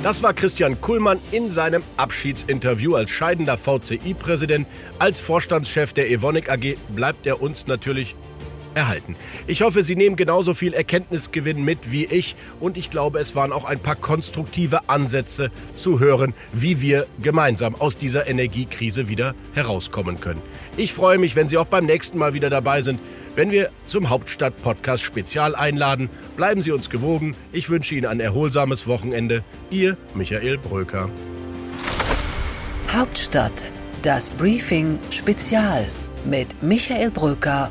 Das 0.02 0.22
war 0.22 0.32
Christian 0.32 0.80
Kuhlmann 0.80 1.18
in 1.30 1.50
seinem 1.50 1.82
Abschiedsinterview 1.98 2.94
als 2.94 3.10
scheidender 3.10 3.58
VCI-Präsident. 3.58 4.66
Als 4.98 5.20
Vorstandschef 5.20 5.92
der 5.92 6.10
Evonik 6.10 6.50
AG 6.50 6.76
bleibt 6.96 7.26
er 7.26 7.42
uns 7.42 7.66
natürlich 7.66 8.16
erhalten. 8.74 9.16
Ich 9.46 9.62
hoffe, 9.62 9.82
Sie 9.82 9.96
nehmen 9.96 10.16
genauso 10.16 10.54
viel 10.54 10.74
Erkenntnisgewinn 10.74 11.64
mit 11.64 11.90
wie 11.92 12.04
ich 12.04 12.36
und 12.60 12.76
ich 12.76 12.90
glaube, 12.90 13.18
es 13.18 13.34
waren 13.34 13.52
auch 13.52 13.64
ein 13.64 13.80
paar 13.80 13.96
konstruktive 13.96 14.88
Ansätze 14.88 15.50
zu 15.74 16.00
hören, 16.00 16.34
wie 16.52 16.80
wir 16.80 17.06
gemeinsam 17.22 17.74
aus 17.74 17.98
dieser 17.98 18.26
Energiekrise 18.28 19.08
wieder 19.08 19.34
herauskommen 19.54 20.20
können. 20.20 20.42
Ich 20.76 20.92
freue 20.92 21.18
mich, 21.18 21.36
wenn 21.36 21.48
Sie 21.48 21.58
auch 21.58 21.66
beim 21.66 21.86
nächsten 21.86 22.18
Mal 22.18 22.34
wieder 22.34 22.50
dabei 22.50 22.82
sind, 22.82 23.00
wenn 23.34 23.50
wir 23.50 23.70
zum 23.86 24.10
Hauptstadt-Podcast 24.10 25.04
Spezial 25.04 25.54
einladen. 25.54 26.10
Bleiben 26.36 26.62
Sie 26.62 26.72
uns 26.72 26.90
gewogen. 26.90 27.36
Ich 27.52 27.70
wünsche 27.70 27.94
Ihnen 27.94 28.06
ein 28.06 28.20
erholsames 28.20 28.86
Wochenende. 28.86 29.44
Ihr 29.70 29.96
Michael 30.14 30.58
Bröker. 30.58 31.08
Hauptstadt, 32.92 33.72
das 34.02 34.30
Briefing 34.30 34.98
Spezial 35.10 35.86
mit 36.24 36.60
Michael 36.62 37.10
Bröker 37.10 37.70